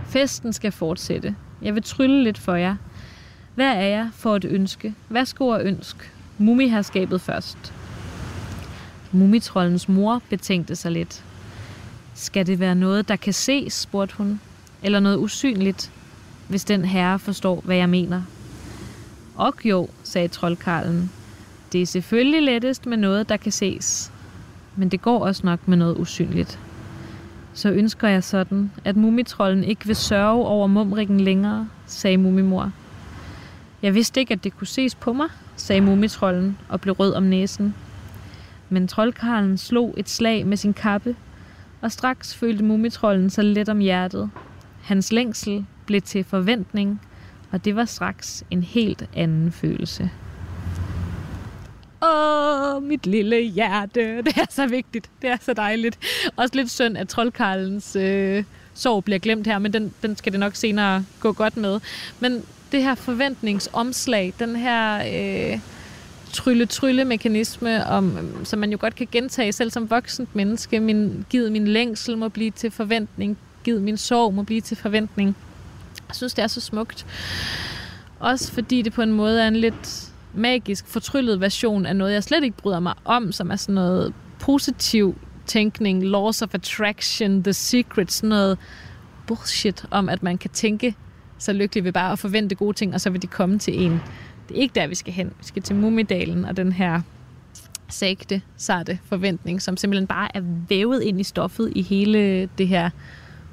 Festen 0.05 0.53
skal 0.53 0.71
fortsætte. 0.71 1.35
Jeg 1.61 1.75
vil 1.75 1.83
trylle 1.83 2.23
lidt 2.23 2.37
for 2.37 2.55
jer. 2.55 2.75
Hvad 3.55 3.67
er 3.67 3.87
jeg 3.87 4.09
for 4.13 4.35
et 4.35 4.45
ønske? 4.45 4.95
Værsgo 5.09 5.53
jeg 5.53 5.65
ønsk. 5.65 6.13
Mumiherskabet 6.37 7.21
først. 7.21 7.73
Mumitrollens 9.11 9.89
mor 9.89 10.21
betænkte 10.29 10.75
sig 10.75 10.91
lidt. 10.91 11.23
Skal 12.13 12.47
det 12.47 12.59
være 12.59 12.75
noget, 12.75 13.07
der 13.07 13.15
kan 13.15 13.33
ses, 13.33 13.73
spurgte 13.73 14.15
hun. 14.17 14.39
Eller 14.83 14.99
noget 14.99 15.17
usynligt, 15.17 15.91
hvis 16.47 16.63
den 16.63 16.85
herre 16.85 17.19
forstår, 17.19 17.61
hvad 17.65 17.75
jeg 17.75 17.89
mener. 17.89 18.21
Og 19.35 19.53
jo, 19.65 19.87
sagde 20.03 20.27
troldkarlen. 20.27 21.11
Det 21.71 21.81
er 21.81 21.85
selvfølgelig 21.85 22.41
lettest 22.41 22.85
med 22.85 22.97
noget, 22.97 23.29
der 23.29 23.37
kan 23.37 23.51
ses. 23.51 24.11
Men 24.75 24.89
det 24.89 25.01
går 25.01 25.25
også 25.25 25.45
nok 25.45 25.67
med 25.67 25.77
noget 25.77 25.97
usynligt. 25.97 26.59
Så 27.53 27.69
ønsker 27.71 28.07
jeg 28.07 28.23
sådan, 28.23 28.71
at 28.85 28.95
mumitrollen 28.95 29.63
ikke 29.63 29.85
vil 29.85 29.95
sørge 29.95 30.45
over 30.45 30.67
mumrikken 30.67 31.19
længere, 31.19 31.69
sagde 31.85 32.17
mumimor. 32.17 32.71
Jeg 33.81 33.95
vidste 33.95 34.19
ikke, 34.19 34.33
at 34.33 34.43
det 34.43 34.57
kunne 34.57 34.67
ses 34.67 34.95
på 34.95 35.13
mig, 35.13 35.27
sagde 35.55 35.81
mumitrollen 35.81 36.57
og 36.69 36.81
blev 36.81 36.93
rød 36.93 37.13
om 37.13 37.23
næsen. 37.23 37.75
Men 38.69 38.87
troldkarlen 38.87 39.57
slog 39.57 39.93
et 39.97 40.09
slag 40.09 40.47
med 40.47 40.57
sin 40.57 40.73
kappe, 40.73 41.15
og 41.81 41.91
straks 41.91 42.35
følte 42.35 42.63
mumitrollen 42.63 43.29
sig 43.29 43.43
let 43.43 43.69
om 43.69 43.79
hjertet. 43.79 44.29
Hans 44.83 45.11
længsel 45.11 45.65
blev 45.85 46.01
til 46.01 46.23
forventning, 46.23 47.01
og 47.53 47.65
det 47.65 47.75
var 47.75 47.85
straks 47.85 48.43
en 48.51 48.63
helt 48.63 49.05
anden 49.15 49.51
følelse. 49.51 50.09
Åh, 52.03 52.83
mit 52.83 53.05
lille 53.05 53.41
hjerte. 53.41 54.17
Det 54.25 54.37
er 54.37 54.45
så 54.49 54.67
vigtigt. 54.67 55.09
Det 55.21 55.29
er 55.29 55.37
så 55.41 55.53
dejligt. 55.53 55.99
Også 56.35 56.55
lidt 56.55 56.71
synd, 56.71 56.97
at 56.97 57.07
troldkarlens 57.07 57.95
øh, 57.95 58.43
sorg 58.73 59.03
bliver 59.03 59.19
glemt 59.19 59.47
her, 59.47 59.59
men 59.59 59.73
den, 59.73 59.93
den 60.01 60.15
skal 60.15 60.31
det 60.31 60.39
nok 60.39 60.55
senere 60.55 61.05
gå 61.19 61.31
godt 61.31 61.57
med. 61.57 61.79
Men 62.19 62.43
det 62.71 62.83
her 62.83 62.95
forventningsomslag, 62.95 64.33
den 64.39 64.55
her 64.55 64.97
øh, 64.97 65.59
trylle-trylle-mekanisme, 66.31 67.85
om, 67.85 68.17
øhm, 68.17 68.45
som 68.45 68.59
man 68.59 68.71
jo 68.71 68.77
godt 68.81 68.95
kan 68.95 69.07
gentage 69.11 69.51
selv 69.51 69.71
som 69.71 69.89
voksent 69.89 70.35
menneske. 70.35 70.79
Min, 70.79 71.25
givet 71.29 71.51
min 71.51 71.67
længsel 71.67 72.17
må 72.17 72.29
blive 72.29 72.51
til 72.51 72.71
forventning. 72.71 73.37
Givet 73.63 73.81
min 73.81 73.97
sorg 73.97 74.33
må 74.33 74.43
blive 74.43 74.61
til 74.61 74.77
forventning. 74.77 75.35
Synes, 76.15 76.33
det 76.33 76.43
er 76.43 76.47
så 76.47 76.61
smukt. 76.61 77.05
Også 78.19 78.51
fordi 78.51 78.81
det 78.81 78.93
på 78.93 79.01
en 79.01 79.11
måde 79.11 79.43
er 79.43 79.47
en 79.47 79.55
lidt 79.55 80.11
magisk, 80.33 80.87
fortryllet 80.87 81.41
version 81.41 81.85
af 81.85 81.95
noget, 81.95 82.13
jeg 82.13 82.23
slet 82.23 82.43
ikke 82.43 82.57
bryder 82.57 82.79
mig 82.79 82.93
om, 83.05 83.31
som 83.31 83.51
er 83.51 83.55
sådan 83.55 83.75
noget 83.75 84.13
positiv 84.39 85.17
tænkning, 85.45 86.03
laws 86.03 86.41
of 86.41 86.53
attraction, 86.53 87.43
the 87.43 87.53
secret, 87.53 88.11
sådan 88.11 88.29
noget 88.29 88.57
bullshit 89.27 89.85
om, 89.91 90.09
at 90.09 90.23
man 90.23 90.37
kan 90.37 90.49
tænke 90.49 90.95
så 91.37 91.53
lykkelig 91.53 91.83
ved 91.83 91.91
bare 91.91 92.11
at 92.11 92.19
forvente 92.19 92.55
gode 92.55 92.73
ting, 92.73 92.93
og 92.93 93.01
så 93.01 93.09
vil 93.09 93.21
de 93.21 93.27
komme 93.27 93.59
til 93.59 93.83
en. 93.83 94.01
Det 94.49 94.57
er 94.57 94.61
ikke 94.61 94.75
der, 94.75 94.87
vi 94.87 94.95
skal 94.95 95.13
hen. 95.13 95.27
Vi 95.27 95.45
skal 95.45 95.61
til 95.61 95.75
Mumidalen 95.75 96.45
og 96.45 96.57
den 96.57 96.71
her 96.71 97.01
sagte, 97.89 98.41
sarte 98.57 98.99
forventning, 99.05 99.61
som 99.61 99.77
simpelthen 99.77 100.07
bare 100.07 100.37
er 100.37 100.41
vævet 100.69 101.03
ind 101.03 101.19
i 101.19 101.23
stoffet 101.23 101.71
i 101.75 101.81
hele 101.81 102.45
det 102.45 102.67
her 102.67 102.89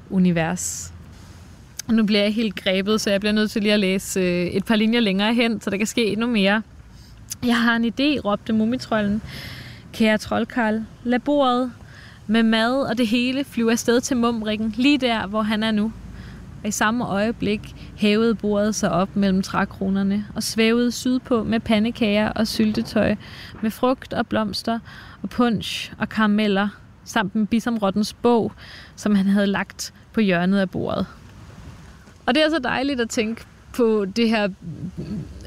univers. 0.09 0.93
Nu 1.91 2.03
bliver 2.03 2.21
jeg 2.21 2.33
helt 2.33 2.55
grebet, 2.55 3.01
så 3.01 3.09
jeg 3.09 3.19
bliver 3.19 3.33
nødt 3.33 3.51
til 3.51 3.61
lige 3.61 3.73
at 3.73 3.79
læse 3.79 4.19
øh, 4.19 4.45
et 4.45 4.65
par 4.65 4.75
linjer 4.75 4.99
længere 4.99 5.33
hen, 5.33 5.61
så 5.61 5.69
der 5.69 5.77
kan 5.77 5.87
ske 5.87 6.05
endnu 6.05 6.27
mere. 6.27 6.61
Jeg 7.45 7.61
har 7.61 7.75
en 7.75 7.85
idé, 7.85 8.19
råbte 8.19 8.53
mumitrollen. 8.53 9.21
Kære 9.93 10.17
troldkarl, 10.17 10.81
lad 11.03 11.19
bordet 11.19 11.71
med 12.27 12.43
mad 12.43 12.81
og 12.81 12.97
det 12.97 13.07
hele 13.07 13.43
flyve 13.43 13.71
afsted 13.71 14.01
til 14.01 14.17
mumrikken, 14.17 14.73
lige 14.77 14.97
der, 14.97 15.27
hvor 15.27 15.41
han 15.41 15.63
er 15.63 15.71
nu. 15.71 15.93
Og 16.61 16.67
i 16.67 16.71
samme 16.71 17.07
øjeblik 17.07 17.75
hævede 17.95 18.35
bordet 18.35 18.75
sig 18.75 18.91
op 18.91 19.15
mellem 19.15 19.41
trækronerne 19.41 20.25
og 20.35 20.43
svævede 20.43 20.91
sydpå 20.91 21.43
med 21.43 21.59
pandekager 21.59 22.29
og 22.29 22.47
syltetøj, 22.47 23.15
med 23.61 23.71
frugt 23.71 24.13
og 24.13 24.27
blomster 24.27 24.79
og 25.21 25.29
punch 25.29 25.93
og 25.97 26.09
karameller, 26.09 26.67
samt 27.03 27.33
en 27.33 27.47
bisomrottens 27.47 28.13
bog, 28.13 28.51
som 28.95 29.15
han 29.15 29.25
havde 29.25 29.47
lagt 29.47 29.93
på 30.13 30.21
hjørnet 30.21 30.59
af 30.59 30.69
bordet. 30.69 31.05
Og 32.25 32.35
det 32.35 32.43
er 32.43 32.49
så 32.49 32.59
dejligt 32.59 33.01
at 33.01 33.09
tænke 33.09 33.43
på 33.73 34.05
det 34.05 34.29
her 34.29 34.49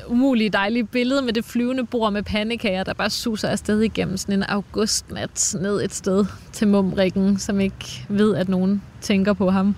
umulige 0.07 0.51
dejlige 0.51 0.85
billede 0.85 1.23
med 1.23 1.33
det 1.33 1.45
flyvende 1.45 1.87
bord 1.87 2.13
med 2.13 2.23
pandekager, 2.23 2.85
der 2.85 2.95
bare 2.95 3.11
suser 3.11 3.49
afsted 3.49 3.81
igennem 3.81 4.17
sådan 4.17 4.35
en 4.35 4.43
augustnat 4.43 5.57
ned 5.61 5.85
et 5.85 5.95
sted 5.95 6.25
til 6.53 6.69
mumrikken, 6.69 7.39
som 7.39 7.61
ikke 7.61 8.07
ved, 8.09 8.37
at 8.37 8.49
nogen 8.49 8.83
tænker 9.01 9.33
på 9.33 9.51
ham. 9.51 9.77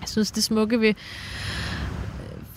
Jeg 0.00 0.08
synes, 0.08 0.30
det 0.30 0.44
smukke 0.44 0.80
ved 0.80 0.94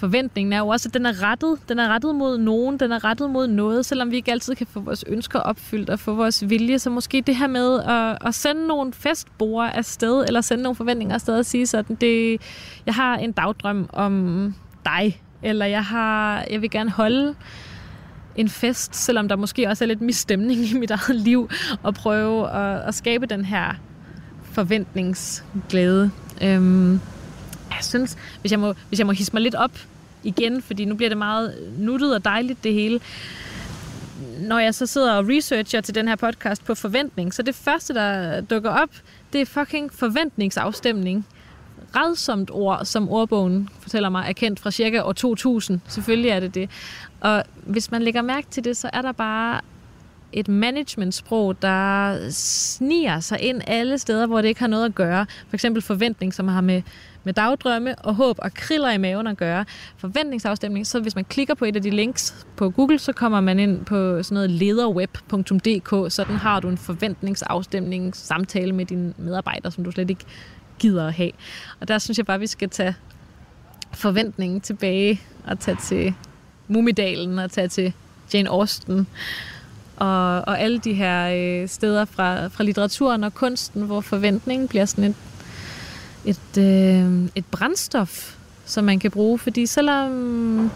forventningen 0.02 0.54
er 0.54 0.58
jo 0.58 0.68
også, 0.68 0.90
at 0.90 0.94
den 0.94 1.06
er 1.06 1.24
rettet. 1.24 1.70
Den 1.70 1.80
er 1.80 1.88
rettet 1.88 2.16
mod 2.16 2.38
nogen, 2.38 2.80
den 2.80 2.92
er 2.92 3.04
rettet 3.04 3.30
mod 3.30 3.48
noget, 3.48 3.86
selvom 3.86 4.12
vi 4.12 4.16
ikke 4.16 4.32
altid 4.32 4.56
kan 4.56 4.68
få 4.68 4.80
vores 4.80 5.04
ønsker 5.08 5.40
opfyldt 5.40 5.90
og 5.90 6.00
få 6.00 6.16
vores 6.16 6.50
vilje. 6.50 6.80
Så 6.80 6.90
måske 6.90 7.24
det 7.28 7.36
her 7.36 7.48
med 7.48 7.80
at, 7.80 8.18
at 8.28 8.36
sende 8.36 8.68
nogle 8.68 8.94
festborer 8.94 9.70
afsted, 9.70 10.24
eller 10.28 10.42
sende 10.42 10.64
nogle 10.64 10.76
forventninger 10.76 11.16
afsted 11.16 11.38
og 11.38 11.46
sige 11.46 11.68
sådan, 11.68 11.96
det, 11.96 12.42
jeg 12.86 12.94
har 12.94 13.18
en 13.18 13.32
dagdrøm 13.32 13.90
om 13.94 14.56
dig, 14.86 15.22
eller 15.44 15.66
jeg, 15.66 15.86
har, 15.86 16.46
jeg 16.50 16.62
vil 16.62 16.70
gerne 16.70 16.90
holde 16.90 17.36
en 18.36 18.50
fest, 18.50 18.96
selvom 18.96 19.28
der 19.28 19.36
måske 19.36 19.68
også 19.68 19.84
er 19.84 19.88
lidt 19.88 20.02
misstemning 20.02 20.60
i 20.60 20.74
mit 20.74 20.92
eget 20.92 21.16
liv, 21.16 21.50
og 21.84 21.94
prøve 21.94 22.50
at, 22.50 22.82
at 22.88 22.96
skabe 22.96 23.26
den 23.26 23.46
her 23.46 23.74
forventningsglæde. 24.44 26.12
Øhm, 26.42 26.92
jeg 27.70 27.80
synes, 27.82 28.18
hvis 28.42 28.52
jeg, 28.52 28.60
må, 28.60 28.74
hvis 28.90 29.00
jeg 29.00 29.08
må 29.08 29.12
hisse 29.12 29.34
mig 29.34 29.42
lidt 29.42 29.56
op 29.56 29.72
igen, 30.24 30.62
fordi 30.62 30.86
nu 30.86 30.96
bliver 30.96 31.10
det 31.10 31.18
meget 31.18 31.74
nuttet 31.78 32.16
og 32.16 32.26
dejligt 32.26 32.64
det 32.64 32.74
hele. 32.74 33.00
Når 34.40 34.60
jeg 34.60 34.76
så 34.76 34.86
sidder 34.86 35.14
og 35.14 35.28
researcher 35.30 35.82
til 35.82 35.96
den 35.96 36.08
her 36.08 36.16
podcast 36.16 36.66
på 36.66 36.76
forventning, 36.76 37.34
så 37.34 37.44
det 37.44 37.56
første, 37.56 37.94
der 37.94 38.42
dukker 38.42 38.70
op, 38.70 38.90
det 39.34 39.42
er 39.42 39.46
fucking 39.46 39.94
forventningsafstemning. 39.94 41.26
Redsomt 41.96 42.52
ord, 42.52 42.86
som 42.86 43.10
ordbogen 43.10 43.70
fortæller 43.80 44.10
mig, 44.10 44.26
er 44.28 44.34
kendt 44.34 44.60
fra 44.60 44.72
cirka 44.72 45.02
år 45.02 45.12
2000. 45.12 45.80
Selvfølgelig 45.88 46.30
er 46.30 46.40
det 46.40 46.56
det. 46.56 46.70
Og 47.22 47.44
hvis 47.66 47.92
man 47.92 48.02
lægger 48.02 48.22
mærke 48.22 48.48
til 48.52 48.64
det, 48.64 48.78
så 48.78 48.90
er 48.94 49.02
der 49.02 49.12
bare 49.12 49.62
et 50.34 50.48
managementsprog, 50.48 51.62
der 51.62 52.18
sniger 52.32 53.20
sig 53.20 53.42
ind 53.42 53.62
alle 53.68 53.98
steder, 53.98 54.28
hvor 54.28 54.42
det 54.42 54.48
ikke 54.48 54.60
har 54.60 54.68
noget 54.68 54.86
at 54.86 54.96
gøre. 54.96 55.26
For 55.48 55.56
eksempel 55.56 55.82
forventning, 55.82 56.34
som 56.34 56.48
har 56.48 56.62
med 56.62 56.82
med 57.24 57.34
dagdrømme 57.34 57.96
og 58.00 58.16
håb 58.16 58.40
og 58.40 58.54
kriller 58.54 58.92
i 58.92 58.98
maven 58.98 59.28
at 59.28 59.38
gøre. 59.38 59.66
Forventningsafstemning, 59.98 60.88
så 60.88 61.00
hvis 61.00 61.16
man 61.16 61.26
klikker 61.26 61.54
på 61.54 61.66
et 61.66 61.76
af 61.76 61.82
de 61.82 61.90
links 61.90 62.46
på 62.56 62.70
Google, 62.70 63.00
så 63.00 63.14
kommer 63.14 63.42
man 63.42 63.60
ind 63.60 63.86
på 63.86 64.24
sådan 64.24 64.36
noget 64.36 64.50
lederweb.dk, 64.50 66.14
sådan 66.14 66.36
har 66.36 66.60
du 66.60 66.70
en 66.70 66.78
forventningsafstemning 66.78 68.16
samtale 68.16 68.72
med 68.72 68.86
dine 68.86 69.14
medarbejdere, 69.18 69.72
som 69.72 69.84
du 69.84 69.92
slet 69.92 70.10
ikke 70.10 70.26
gider 70.80 71.08
at 71.08 71.14
have. 71.14 71.32
Og 71.80 71.88
der 71.88 71.98
synes 71.98 72.18
jeg 72.18 72.26
bare, 72.26 72.36
at 72.36 72.42
vi 72.42 72.48
skal 72.48 72.70
tage 72.70 72.96
forventningen 73.94 74.62
tilbage 74.62 75.22
og 75.48 75.60
tage 75.60 75.78
til 75.78 76.14
Mumidalen 76.68 77.40
og 77.40 77.52
tage 77.52 77.68
til 77.68 77.94
Jane 78.34 78.50
Austen 78.50 79.08
og, 80.02 80.36
og 80.48 80.60
alle 80.60 80.80
de 80.80 80.94
her 80.94 81.30
øh, 81.34 81.68
steder 81.68 82.06
fra, 82.06 82.48
fra 82.48 82.64
litteraturen 82.64 83.24
og 83.24 83.34
kunsten, 83.34 83.82
hvor 83.82 84.02
forventningen 84.02 84.68
bliver 84.68 84.86
sådan 84.86 85.04
et 85.04 85.16
et, 86.26 86.58
øh, 86.58 87.30
et 87.36 87.46
brændstof, 87.52 88.36
som 88.66 88.84
man 88.84 89.00
kan 89.00 89.12
bruge, 89.12 89.40
fordi 89.40 89.66
selvom 89.66 90.72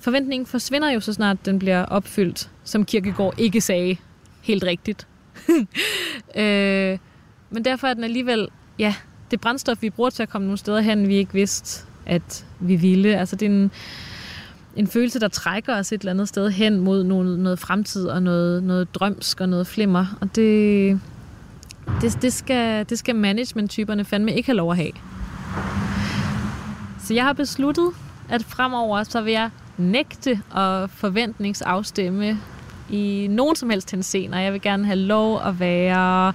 forventningen 0.00 0.46
forsvinder 0.46 0.90
jo 0.90 1.00
så 1.00 1.12
snart 1.12 1.46
den 1.46 1.58
bliver 1.58 1.84
opfyldt, 1.84 2.50
som 2.64 2.84
Kirkegaard 2.84 3.34
ikke 3.38 3.60
sagde 3.60 3.96
helt 4.42 4.64
rigtigt. 4.64 5.06
øh, 6.36 6.98
men 7.50 7.64
derfor 7.64 7.86
er 7.86 7.94
den 7.94 8.04
alligevel, 8.04 8.48
ja, 8.78 8.94
det 9.30 9.40
brændstof, 9.40 9.82
vi 9.82 9.90
bruger 9.90 10.10
til 10.10 10.22
at 10.22 10.28
komme 10.28 10.46
nogle 10.46 10.58
steder 10.58 10.80
hen, 10.80 11.08
vi 11.08 11.14
ikke 11.14 11.32
vidste, 11.32 11.86
at 12.06 12.46
vi 12.60 12.76
ville. 12.76 13.18
Altså 13.18 13.36
det 13.36 13.46
er 13.46 13.50
en, 13.50 13.70
en 14.80 14.86
følelse, 14.86 15.20
der 15.20 15.28
trækker 15.28 15.76
os 15.76 15.92
et 15.92 16.00
eller 16.00 16.12
andet 16.12 16.28
sted 16.28 16.50
hen 16.50 16.80
mod 16.80 17.04
noget, 17.04 17.38
noget 17.38 17.58
fremtid 17.58 18.06
og 18.06 18.22
noget, 18.22 18.62
noget 18.62 18.94
drømsk 18.94 19.40
og 19.40 19.48
noget 19.48 19.66
flimmer. 19.66 20.06
Og 20.20 20.36
det, 20.36 21.00
det, 22.00 22.22
det, 22.22 22.32
skal, 22.32 22.86
det 22.88 22.98
skal 22.98 23.16
management-typerne 23.16 24.04
fandme 24.04 24.34
ikke 24.34 24.48
have 24.48 24.56
lov 24.56 24.70
at 24.70 24.76
have. 24.76 24.92
Så 26.98 27.14
jeg 27.14 27.24
har 27.24 27.32
besluttet, 27.32 27.90
at 28.28 28.44
fremover 28.44 29.02
så 29.02 29.20
vil 29.20 29.32
jeg 29.32 29.50
nægte 29.76 30.30
at 30.56 30.90
forventningsafstemme 30.90 32.38
i 32.90 33.26
nogen 33.30 33.56
som 33.56 33.70
helst 33.70 33.90
henseender. 33.90 34.38
Jeg 34.38 34.52
vil 34.52 34.60
gerne 34.60 34.84
have 34.86 34.98
lov 34.98 35.40
at 35.46 35.60
være 35.60 36.32